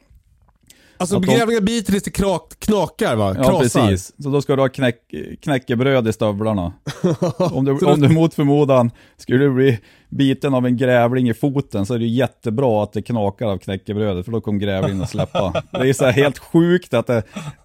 [0.98, 3.34] Alltså de- grävlingar biter tills det krak, knakar va?
[3.38, 3.86] Ja Krasar.
[3.86, 6.72] precis, så då ska du ha knäck, knäckebröd i stövlarna.
[7.38, 9.78] om, du, om du mot förmodan skulle bli
[10.08, 14.24] biten av en grävling i foten så är det jättebra att det knakar av knäckebrödet
[14.24, 15.62] för då kommer grävlingen att släppa.
[15.72, 17.22] Det är så helt sjukt att det,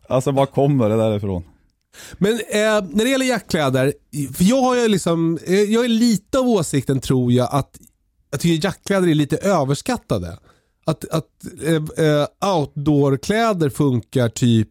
[0.10, 1.44] alltså var kommer det därifrån?
[2.18, 2.40] Men eh,
[2.90, 3.94] när det gäller jackkläder,
[4.34, 7.78] för jag har ju liksom, eh, jag är lite av åsikten tror jag att
[8.32, 10.38] jag tycker jackkläder är lite överskattade.
[10.86, 11.30] Att, att
[11.66, 14.70] eh, eh, outdoorkläder funkar typ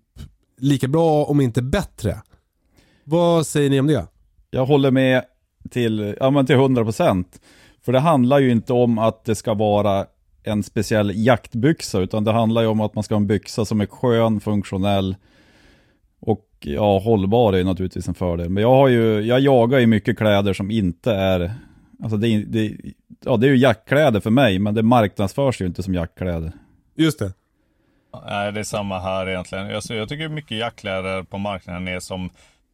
[0.59, 2.23] lika bra om inte bättre.
[3.05, 4.07] Vad säger ni om det?
[4.51, 5.25] Jag håller med
[5.71, 7.25] till, ja men till 100%.
[7.85, 10.07] För det handlar ju inte om att det ska vara
[10.43, 13.81] en speciell jaktbyxa, utan det handlar ju om att man ska ha en byxa som
[13.81, 15.17] är skön, funktionell
[16.21, 18.49] och ja, hållbar är ju naturligtvis en fördel.
[18.49, 21.55] Men jag har ju, jag jagar ju mycket kläder som inte är,
[22.03, 22.77] alltså det, det,
[23.25, 26.53] ja, det är ju jackkläder för mig, men det marknadsförs ju inte som jackkläder.
[26.95, 27.33] Just det.
[28.27, 29.75] Nej, det är samma här egentligen.
[29.75, 32.31] Alltså, jag tycker mycket jackkläder på marknaden är som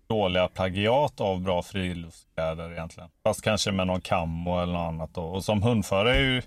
[0.09, 3.09] dåliga plagiat av bra friluftskläder egentligen.
[3.22, 5.22] Fast kanske med någon kammo eller något annat då.
[5.22, 6.42] Och som hundförare är ju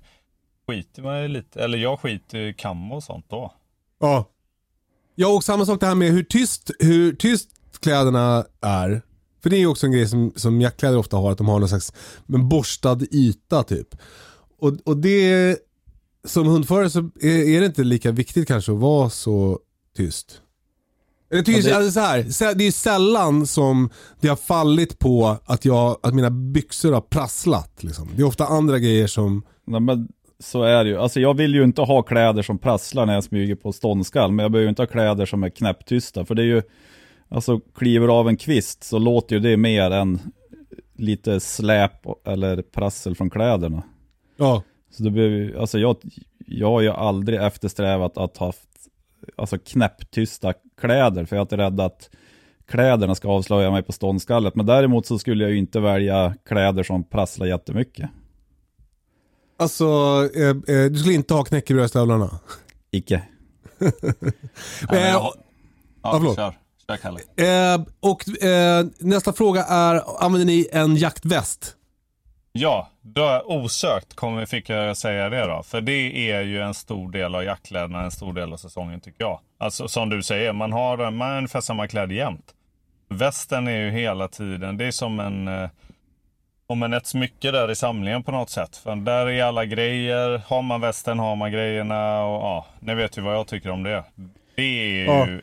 [0.67, 3.53] skiter man ju lite, eller jag skiter i kammo och sånt då.
[3.99, 4.25] Ja.
[5.15, 7.49] Ja och samma sak det här med hur tyst, hur tyst
[7.79, 9.01] kläderna är.
[9.43, 11.59] För det är ju också en grej som, som jackkläder ofta har, att de har
[11.59, 11.93] någon slags
[12.25, 13.87] men borstad yta typ.
[14.59, 15.57] Och, och det,
[16.25, 19.59] som hundförare så är, är det inte lika viktigt kanske att vara så
[19.97, 20.41] tyst.
[21.29, 21.99] Jag tycker det- alltså så
[22.45, 23.89] här, det är sällan som
[24.21, 27.83] det har fallit på att, jag, att mina byxor har prasslat.
[27.83, 28.09] Liksom.
[28.15, 30.07] Det är ofta andra grejer som, Nej, men
[30.39, 30.97] så är det ju.
[30.97, 34.43] Alltså jag vill ju inte ha kläder som prasslar när jag smyger på ståndskall, men
[34.43, 36.61] jag behöver ju inte ha kläder som är knäpptysta, för det är ju,
[37.31, 40.19] alltså kliver av en kvist så låter ju det mer än
[40.95, 43.83] lite släp eller prassel från kläderna.
[44.37, 44.63] ja.
[44.93, 45.95] Så det behöver, alltså jag,
[46.45, 48.69] jag har ju aldrig eftersträvat att ha haft
[49.35, 52.09] alltså knäpptysta kläder, för jag är inte rädd att
[52.67, 54.55] kläderna ska avslöja mig på ståndskallet.
[54.55, 58.09] Men däremot så skulle jag ju inte välja kläder som prasslar jättemycket.
[59.57, 59.85] Alltså,
[60.35, 62.39] eh, eh, du skulle inte ha knäckebröd i stövlarna?
[62.91, 63.23] Icke.
[63.79, 63.91] men
[64.97, 65.33] Eh, jag har-
[66.03, 66.35] ja, förlåt.
[66.35, 66.57] kör.
[66.97, 67.19] Kalle.
[67.37, 71.75] Eh, och eh, nästa fråga är, använder ni en jaktväst?
[72.53, 75.63] Ja, då osökt kommer, fick jag säga det då.
[75.63, 79.23] För det är ju en stor del av jackkläderna, en stor del av säsongen tycker
[79.23, 79.39] jag.
[79.57, 82.45] Alltså som du säger, man har, man har ungefär samma kläder jämt.
[83.09, 85.69] Västen är ju hela tiden, det är som en, eh,
[86.67, 88.77] om en ett smycke där i samlingen på något sätt.
[88.77, 93.17] För där är alla grejer, har man västen har man grejerna och ja, ni vet
[93.17, 94.03] ju vad jag tycker om det.
[94.55, 95.27] Det är Ja.
[95.27, 95.41] ju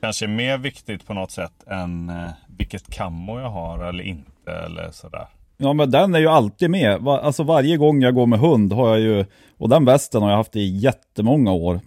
[0.00, 4.90] kanske mer viktigt på något sätt än eh, vilket kammo jag har eller inte eller
[4.90, 5.26] sådär.
[5.56, 7.08] Ja men den är ju alltid med.
[7.08, 9.24] Alltså varje gång jag går med hund har jag ju,
[9.58, 11.80] och den västen har jag haft i jättemånga år.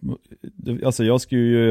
[0.86, 1.70] Alltså jag skulle ju,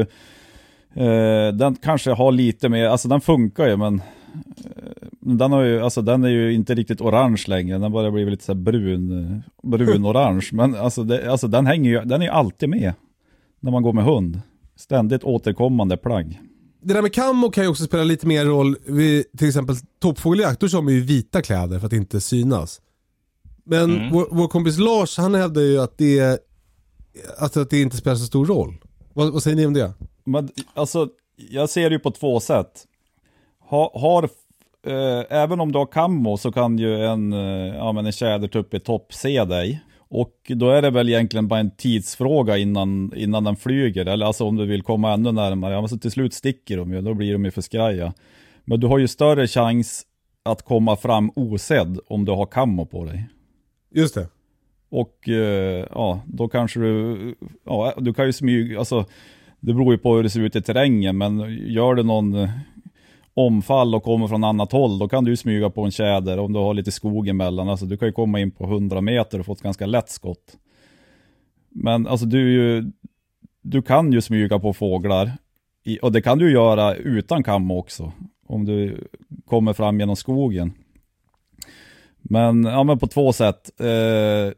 [0.93, 5.81] eh, den kanske har lite mer, alltså den funkar ju men eh, den, har ju,
[5.81, 10.49] alltså den är ju inte riktigt orange längre, den börjar bli lite så brun, brun-orange.
[10.51, 12.93] men alltså, det, alltså den hänger ju, den är ju alltid med
[13.59, 14.41] när man går med hund.
[14.75, 16.39] Ständigt återkommande plagg.
[16.81, 20.59] Det där med kammo kan ju också spela lite mer roll vid till exempel toppfågeljakt.
[20.59, 22.81] Då kör man ju vita kläder för att inte synas.
[23.65, 24.13] Men Mm.
[24.13, 26.39] vår, vår kompis Lars han hävdar ju att det,
[27.37, 28.75] alltså att det inte spelar så stor roll.
[29.13, 29.93] Vad, vad säger ni om det?
[30.23, 31.07] Men alltså,
[31.49, 32.85] jag ser det ju på två sätt.
[33.69, 34.23] Ha, har,
[34.87, 38.73] eh, även om du har kammo så kan ju en, eh, ja, men en tjädertupp
[38.73, 39.83] i topp se dig.
[40.15, 44.05] Och då är det väl egentligen bara en tidsfråga innan, innan den flyger.
[44.05, 45.73] Eller alltså om du vill komma ännu närmare.
[45.73, 48.13] Ja, men så till slut sticker de ju, då blir de ju för skraja.
[48.65, 50.03] Men du har ju större chans
[50.43, 53.29] att komma fram osedd om du har kammo på dig.
[53.91, 54.27] Just det.
[54.89, 57.35] Och eh, ja, då kanske du,
[57.65, 59.05] ja, du kan ju smyga, alltså
[59.59, 62.49] det beror ju på hur det ser ut i terrängen, men gör det någon
[63.33, 66.59] omfall och kommer från annat håll, då kan du smyga på en tjäder om du
[66.59, 67.69] har lite skog emellan.
[67.69, 70.57] Alltså du kan ju komma in på 100 meter och få ett ganska lätt skott.
[71.69, 72.91] Men alltså du, ju,
[73.61, 75.31] du kan ju smyga på fåglar,
[75.83, 78.11] i, och det kan du göra utan kam också,
[78.47, 79.07] om du
[79.45, 80.73] kommer fram genom skogen.
[82.21, 83.81] Men, ja, men på två sätt.
[83.81, 84.53] Eh,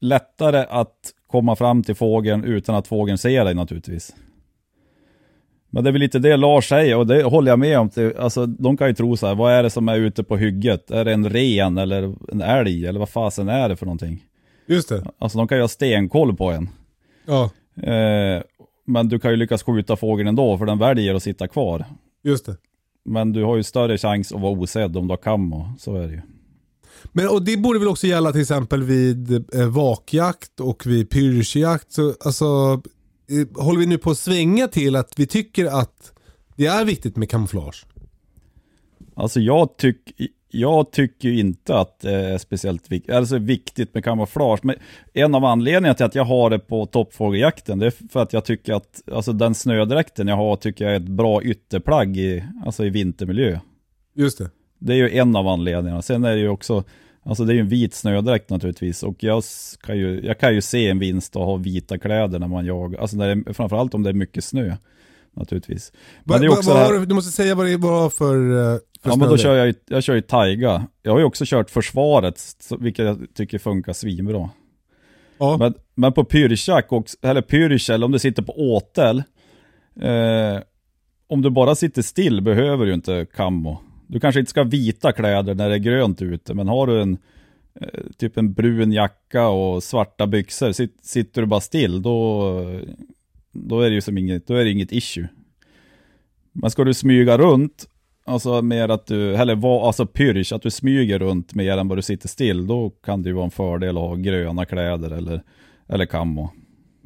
[0.00, 4.14] lättare att komma fram till fågeln utan att fågeln ser dig naturligtvis.
[5.70, 7.90] Men det är väl lite det Lars säger och det håller jag med om.
[8.18, 10.90] Alltså, de kan ju tro så här, vad är det som är ute på hygget?
[10.90, 14.24] Är det en ren eller en älg eller vad fasen är det för någonting?
[14.66, 15.04] Just det.
[15.18, 16.68] Alltså de kan ju ha stenkoll på en.
[17.26, 17.50] Ja,
[17.82, 18.42] Eh,
[18.86, 21.84] men du kan ju lyckas skjuta fågeln ändå för den väljer att sitta kvar.
[22.24, 22.56] just det.
[23.04, 25.96] Men du har ju större chans att vara osedd om du har kam och så
[25.96, 26.20] är det ju.
[27.12, 31.92] Men och det borde väl också gälla till exempel vid eh, vakjakt och vid pyrschjakt.
[31.92, 32.82] Så, alltså,
[33.54, 36.12] håller vi nu på att svänga till att vi tycker att
[36.56, 37.86] det är viktigt med kamouflage?
[39.14, 40.12] Alltså jag, tyck,
[40.48, 44.60] jag tycker inte att det är speciellt vik alltså viktigt med kamouflage.
[44.62, 44.76] Men
[45.12, 48.44] en av anledningarna till att jag har det på toppfågeljakten, det är för att jag
[48.44, 52.84] tycker att alltså den snödräkten jag har tycker jag är ett bra ytterplagg i, alltså
[52.84, 53.60] i vintermiljö.
[54.14, 54.50] Just det.
[54.78, 56.02] Det är ju en av anledningarna.
[56.02, 56.84] Sen är det ju också,
[57.26, 59.02] alltså det är ju en vit snödräkt naturligtvis.
[59.02, 59.42] Och jag
[59.80, 63.00] kan ju, jag kan ju se en vinst att ha vita kläder när man jagar.
[63.00, 64.76] Alltså när det, framförallt om det är mycket snö.
[65.36, 65.92] Naturligtvis.
[66.24, 68.36] Men Va, det är va, också här- har du, måste säga vad det var för,
[68.36, 69.42] eh, för Ja men då snödräkt.
[69.42, 70.86] kör jag jag kör ju Taiga.
[71.02, 72.42] Jag har ju också kört försvaret,
[72.78, 74.50] vilket jag tycker funkar svinbra.
[75.38, 75.56] Ja.
[75.58, 79.18] Men, men på pyrschjack, också- eller pyrsch, eller om du sitter på åtel,
[80.00, 80.60] eh,
[81.28, 83.78] om du bara sitter still behöver du inte kammo.
[84.06, 87.02] Du kanske inte ska ha vita kläder när det är grönt ute, men har du
[87.02, 87.18] en
[87.80, 92.80] eh, typ en brun jacka och svarta byxor, sitter du bara still, då,
[93.52, 95.28] då är det ju som inget, då är det inget issue.
[96.52, 97.86] Men ska du smyga runt,
[98.24, 101.98] alltså mer att du, eller vad, alltså pyrsch, att du smyger runt mer än vad
[101.98, 105.42] du sitter still, då kan det ju vara en fördel att ha gröna kläder eller,
[105.88, 106.50] eller kammo.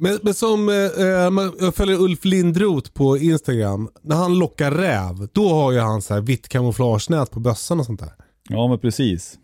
[0.03, 3.89] Men, men som, eh, eh, jag följer Ulf Lindroth på Instagram.
[4.01, 7.85] När han lockar räv, då har ju han så här vitt kamouflagenät på bössan och
[7.85, 8.11] sånt där.
[8.49, 9.39] Ja men precis.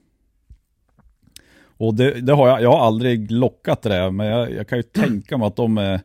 [1.78, 4.84] Och det, det har jag, jag har aldrig lockat räv, men jag, jag kan ju
[4.84, 6.01] tänka mig att de är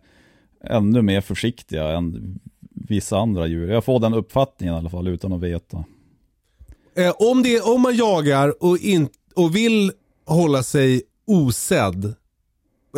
[0.64, 2.38] ännu mer försiktiga än
[2.74, 3.70] vissa andra djur.
[3.70, 5.84] Jag får den uppfattningen i alla fall utan att veta.
[6.94, 9.92] Eh, om, det, om man jagar och, in, och vill
[10.26, 12.14] hålla sig osedd,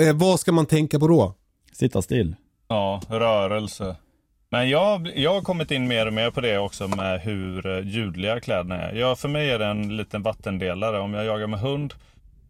[0.00, 1.34] eh, vad ska man tänka på då?
[1.74, 2.36] Sitta still.
[2.68, 3.96] Ja, rörelse.
[4.48, 7.86] Men jag, jag har kommit in mer och mer på det också med hur eh,
[7.88, 8.94] ljudliga kläderna är.
[8.94, 11.00] Ja, för mig är det en liten vattendelare.
[11.00, 11.94] Om jag jagar med hund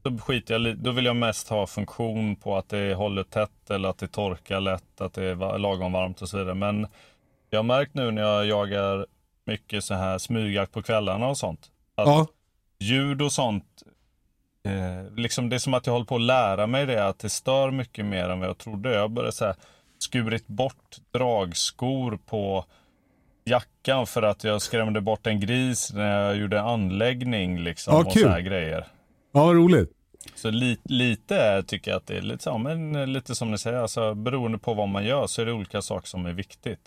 [0.03, 3.89] så skiter jag Då vill jag mest ha funktion på att det håller tätt eller
[3.89, 6.55] att det torkar lätt, att det är lagom varmt och så vidare.
[6.55, 6.87] Men
[7.51, 9.07] jag har märkt nu när jag jagar
[9.47, 11.71] mycket så här smygjakt på kvällarna och sånt.
[11.95, 12.27] Att Ja,
[12.79, 13.83] ljud och sånt.
[14.65, 17.29] Eh, liksom det är som att jag håller på att lära mig det, att det
[17.31, 18.95] stör mycket mer än vad jag trodde.
[18.95, 19.55] Jag började så här,
[19.99, 22.65] skurit bort dragskor på
[23.45, 27.95] jackan för att jag skrämde bort en gris när jag gjorde anläggning liksom.
[27.95, 28.23] Ja, och kul.
[28.23, 28.87] så här grejer.
[29.33, 29.91] ja vad roligt.
[30.35, 33.77] Så li, lite tycker jag att det är lite, så, men lite som ni säger,
[33.79, 36.81] alltså, beroende på vad man gör så är det olika saker som är viktigt.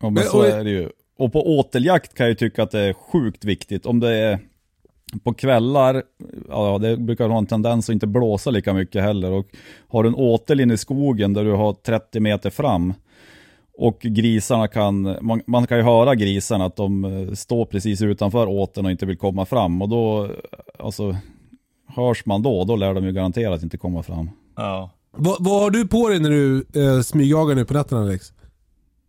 [0.00, 0.90] Ja men Men- så och- är det ju.
[1.18, 3.86] Och på åteljakt kan jag tycka att det är sjukt viktigt.
[3.86, 4.38] Om det är
[5.24, 6.02] på kvällar,
[6.48, 9.30] ja det brukar ha en tendens att inte blåsa lika mycket heller.
[9.30, 9.46] Och
[9.88, 12.94] har du en åtel inne i skogen där du har 30 meter fram
[13.80, 18.46] och grisarna kan, man, man kan ju höra grisarna att de eh, står precis utanför
[18.46, 19.82] åteln och inte vill komma fram.
[19.82, 20.30] Och då, eh,
[20.78, 21.16] alltså,
[21.86, 24.30] hörs man då, då lär de ju garanterat inte komma fram.
[24.56, 24.90] Ja.
[25.16, 28.32] Va, vad har du på dig när du eh, smygjagar nu på nätterna Alex?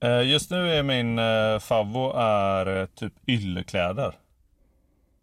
[0.04, 4.16] Eh, Just nu är min eh, favvo är typ yllekläder.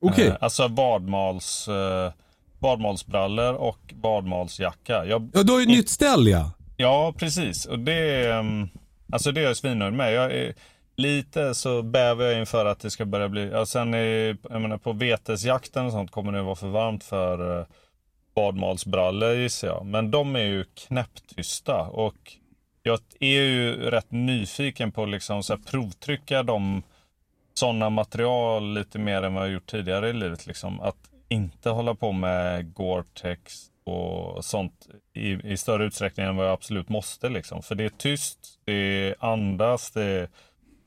[0.01, 0.27] Okej.
[0.27, 2.13] Eh, Alltså badmals, eh,
[2.59, 5.05] badmalsbrallor och badmalsjacka.
[5.05, 6.51] Jag, Ja, du har ju ett nytt ställ ja.
[6.77, 7.67] ja, precis.
[7.67, 8.69] Och det ehm,
[9.13, 10.13] alltså det är jag svinnöjd med.
[10.15, 10.55] Jag är,
[10.99, 13.49] lite så bävar jag inför att det ska börja bli...
[13.49, 17.61] Ja, sen är, jag menar, på vetesjakten och sånt kommer det vara för varmt för
[17.61, 17.67] eh,
[18.35, 19.87] badmalsbrallor gissar jag.
[19.87, 21.81] Men de är ju knäpptysta.
[21.83, 22.33] Och
[22.83, 26.83] jag är ju rätt nyfiken på att liksom så här provtrycka de
[27.59, 30.47] sådana material lite mer än vad jag gjort tidigare i livet.
[30.47, 30.81] Liksom.
[30.81, 30.97] Att
[31.29, 36.89] inte hålla på med Gore-Tex och sånt i, i större utsträckning än vad jag absolut
[36.89, 37.29] måste.
[37.29, 37.63] Liksom.
[37.63, 40.29] För det är tyst, det andas, det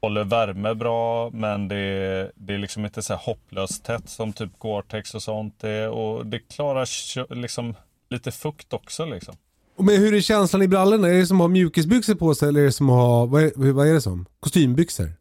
[0.01, 4.51] håller värme bra men det, det är liksom inte så här hopplöst tätt som typ
[4.59, 5.59] Gore-Tex och sånt.
[5.59, 7.75] Det, och det klarar liksom
[8.09, 9.05] lite fukt också.
[9.05, 9.35] Liksom.
[9.77, 11.07] Men hur är känslan i brallorna?
[11.07, 13.43] Är det som att ha mjukisbyxor på sig eller är det som att ha, vad
[13.43, 14.25] är, vad är det som?
[14.39, 15.20] Kostymbyxor?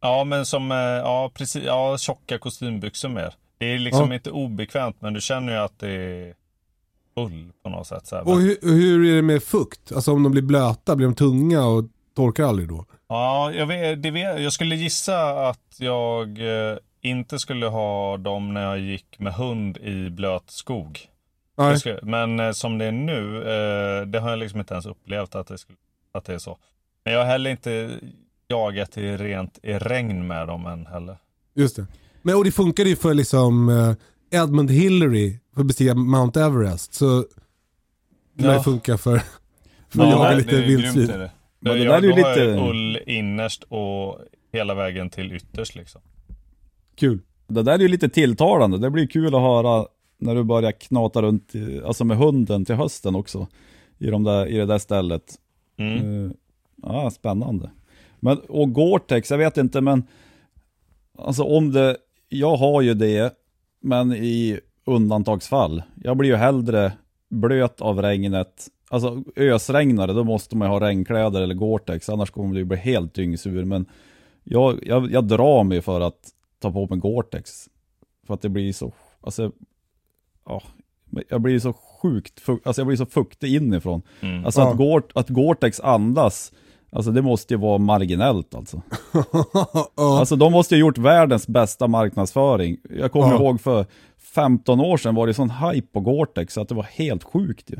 [0.00, 3.34] Ja, men som, eh, ja precis, ja tjocka kostymbyxor mer.
[3.58, 4.14] Det är liksom Ja.
[4.14, 6.34] inte obekvämt, men du känner ju att det är
[7.14, 8.06] full på något sätt.
[8.06, 8.28] Så här.
[8.28, 9.92] Och hur, hur är det med fukt?
[9.92, 11.84] Alltså om de blir blöta, blir de tunga och
[12.16, 12.84] torkar aldrig då?
[13.08, 16.38] Ja, jag, vet, det vet, jag skulle gissa att jag
[16.70, 21.00] eh, inte skulle ha dem när jag gick med hund i blöt skog.
[21.78, 23.40] Skulle, men eh, som det är nu,
[24.06, 25.78] det har jag liksom inte ens upplevt att det, skulle,
[26.12, 26.58] att det är så.
[27.04, 27.90] Men jag har heller inte
[28.52, 31.16] jagat i rent i regn med dem än heller.
[31.54, 31.86] Just det.
[32.22, 33.94] Men och det funkade ju för liksom eh,
[34.42, 36.94] Edmund Hillary för att bestiga Mount Everest.
[36.94, 37.20] Så
[38.34, 38.54] det Ja.
[38.56, 39.16] ju funka för,
[39.88, 41.06] för Ja, att jaga det- lite vildsvin.
[41.06, 41.30] det.
[41.60, 44.18] Men det jag, där är har jag lite- ull innerst och
[44.52, 46.00] hela vägen till ytterst liksom.
[46.96, 47.18] Kul.
[47.46, 48.78] Det där är ju lite tilltalande.
[48.78, 49.86] Det blir kul att höra
[50.18, 53.46] när du börjar knata runt, i- alltså med hunden till hösten också.
[53.98, 55.34] I, de där, i det där stället.
[55.78, 56.26] Mm.
[56.26, 56.32] Eh,
[56.82, 57.70] Ja, spännande.
[58.20, 60.02] Men, och Gore-Tex, jag vet inte men,
[61.18, 61.96] alltså om det,
[62.28, 63.34] jag har ju det,
[63.80, 65.82] men i undantagsfall.
[65.96, 66.92] Jag blir ju hellre
[67.30, 68.68] blöt av regnet.
[68.90, 73.14] Alltså ösregnare, då måste man ju ha regnkläder eller Gore-Tex, annars kommer ju bli helt
[73.14, 73.64] dyngsur.
[73.64, 73.86] Men
[74.44, 77.68] jag, jag, jag drar mig för att ta på mig Gore-Tex.
[78.26, 79.52] För att det blir så, alltså,
[80.44, 80.62] ja,
[81.28, 84.02] jag blir så sjukt, alltså jag blir så fuktig inifrån.
[84.20, 84.44] Mm.
[84.44, 84.70] Alltså Ja.
[84.70, 86.52] att, Gore, att Gore-Tex andas,
[86.90, 88.82] alltså det måste ju vara marginellt alltså.
[89.94, 92.76] Alltså de måste ju ha gjort världens bästa marknadsföring.
[92.98, 93.34] Jag kommer Ja.
[93.34, 93.86] ihåg för
[94.34, 97.70] 15 år sedan var det sån hype på Gore-Tex så att det var helt sjukt
[97.70, 97.76] ju.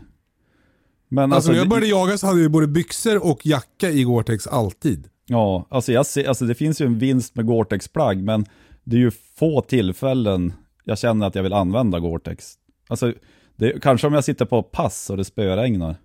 [1.09, 4.05] Men Alltså alltså, när jag började jaga så hade jag både byxor och jacka i
[4.05, 5.09] Gore-Tex alltid.
[5.27, 8.47] Ja, alltså, jag ser, alltså det finns ju en vinst med Gore-Tex-plagg, men
[8.85, 10.53] det är ju få tillfällen
[10.85, 12.55] jag känner att jag vill använda Gore-Tex.
[12.89, 13.13] Alltså,
[13.57, 15.97] det, kanske om jag sitter på pass och det spöregnar.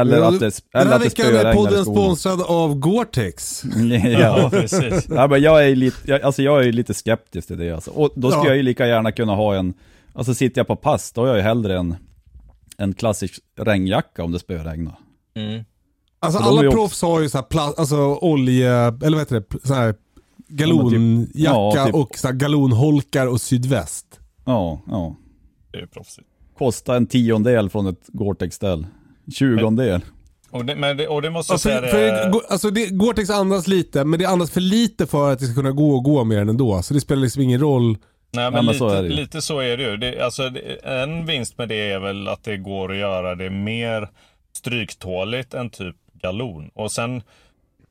[0.00, 2.42] Eller Ja, att det, Den eller här att det veckan är spöregnar i podden sponsrad
[2.42, 3.64] av Gore-Tex.
[4.02, 4.50] Ja, ja.
[4.50, 5.06] precis.
[5.10, 7.90] ja, men jag är lite, jag, alltså jag är lite skeptisk till det alltså.
[7.90, 8.46] Och då ska Ja.
[8.46, 9.74] jag ju lika gärna kunna ha en,
[10.12, 11.96] alltså sitter jag på pass, då har jag ju hellre en,
[12.78, 14.94] en klassisk regnjacka om det spöregnar.
[15.36, 15.64] Mm.
[16.20, 19.68] Alltså är alla proffs har ju så här pla- alltså olje, eller vad heter det,
[19.68, 19.94] så här
[20.48, 21.94] galonjacka ja, typ.
[21.94, 24.20] och så här galonholkar och sydväst.
[24.44, 25.16] Ja, ja.
[25.70, 26.28] Det är ju proffsigt.
[26.58, 28.86] Kosta en tiondel från ett Gore-Tex-ställ.
[29.34, 30.00] Tjugondel.
[30.50, 32.70] Och det, men det, och det måste jag Alltså, säga, för, det, för, Go- alltså
[32.70, 35.90] det, Gore-Tex andas lite, men det andas för lite för att det ska kunna gå
[35.94, 36.82] och gå med den ändå.
[36.82, 37.96] Så det spelar liksom ingen roll.
[38.32, 39.14] Nej, Ja, men men så lite, är det ju.
[39.14, 39.96] lite så är det ju.
[39.96, 43.50] Det, alltså, det, en vinst med det är väl att det går att göra det
[43.50, 44.08] mer
[44.56, 46.70] stryktåligt än typ galon.
[46.74, 47.22] Och sen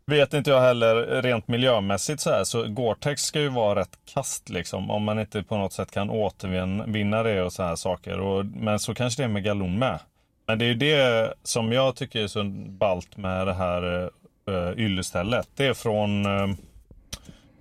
[0.07, 4.49] vet inte jag heller rent miljömässigt så här, så Gore-Tex ska ju vara rätt kast
[4.49, 4.91] liksom.
[4.91, 8.19] Om man inte på något sätt kan återvinna det och så här saker.
[8.19, 9.99] Och, men så kanske det är med galon med.
[10.47, 14.09] Men det är ju det som jag tycker är så ballt med det här
[14.49, 15.49] uh, yllestället.
[15.55, 16.55] Det är från uh,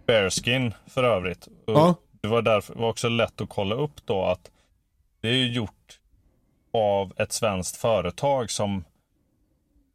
[0.07, 1.47] Bearskin för övrigt.
[1.67, 1.95] Och Ja.
[2.21, 4.51] Det var därför var också lätt att kolla upp då att
[5.21, 5.99] det är ju gjort
[6.73, 8.85] av ett svenskt företag som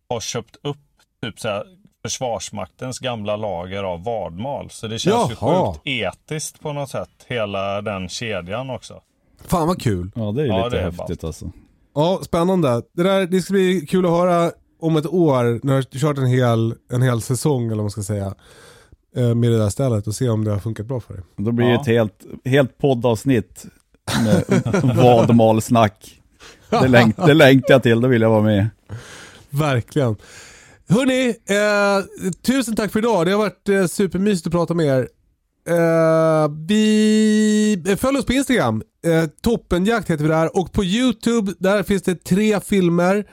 [0.10, 0.78] har köpt upp
[1.22, 1.64] typ så här,
[2.02, 4.70] Försvarsmaktens gamla lager av vadmal.
[4.70, 5.74] Så det känns ju Jaha.
[5.74, 7.10] sjukt etiskt på något sätt.
[7.28, 9.02] Hela den kedjan också.
[9.46, 10.12] Fan vad kul.
[10.16, 11.52] Ja, det är ju Ja, lite det är häftigt alltså.
[12.00, 12.82] Ja, spännande.
[12.94, 16.18] Det, där, det ska bli kul att höra om ett år när du har kört
[16.18, 18.34] en hel, en hel säsong eller vad man ska säga.
[19.16, 21.24] eh, Med det där stället och se om det har funkat bra för dig.
[21.38, 21.82] Då blir det Ja.
[21.82, 23.66] ett helt, helt poddavsnitt
[24.24, 24.44] med
[24.98, 26.22] vadmalsnack.
[26.70, 28.68] Det, längt, det längtar jag till, då vill jag vara med.
[29.50, 30.16] Verkligen.
[30.90, 33.26] Hörni, eh, tusen tack för idag.
[33.26, 35.08] Det har varit eh, supermysigt att prata med er.
[35.70, 36.80] Eh, vi
[37.74, 38.82] eh, följ oss på Instagram.
[39.06, 40.58] Eh, Toppenjakt heter vi där.
[40.58, 43.26] Och på YouTube, där finns det tre filmer.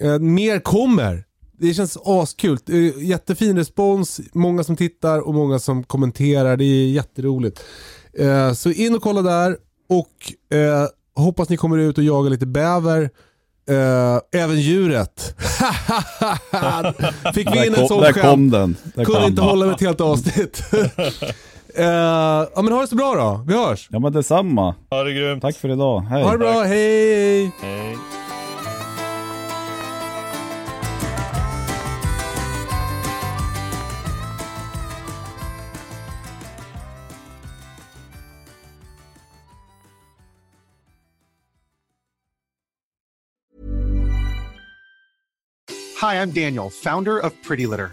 [0.00, 1.24] Eh, mer kommer.
[1.58, 2.58] Det känns askul.
[2.68, 6.56] Eh, jättefin respons, många som tittar och många som kommenterar.
[6.56, 7.60] Det är jätteroligt.
[8.18, 9.56] Eh, så in och kolla där
[9.88, 13.10] och eh, hoppas ni kommer ut och jagar lite bäver.
[13.68, 15.34] Eh, även djuret.
[17.34, 18.54] Fick vi in en sån skämt.
[18.94, 20.62] Kunde inte hålla med ett helt avsnitt.
[21.74, 21.84] Eh,
[22.54, 23.44] ja men ha det så bra då.
[23.46, 23.88] Vi hörs.
[23.90, 24.74] Ja men detsamma.
[24.90, 25.42] Ha det grymt.
[25.42, 26.00] Tack för idag.
[26.00, 26.22] Hej.
[26.22, 27.50] Ha det bra, hej!
[27.60, 27.96] Hej.
[46.02, 47.92] Hi, I'm Daniel, founder of Pretty Litter.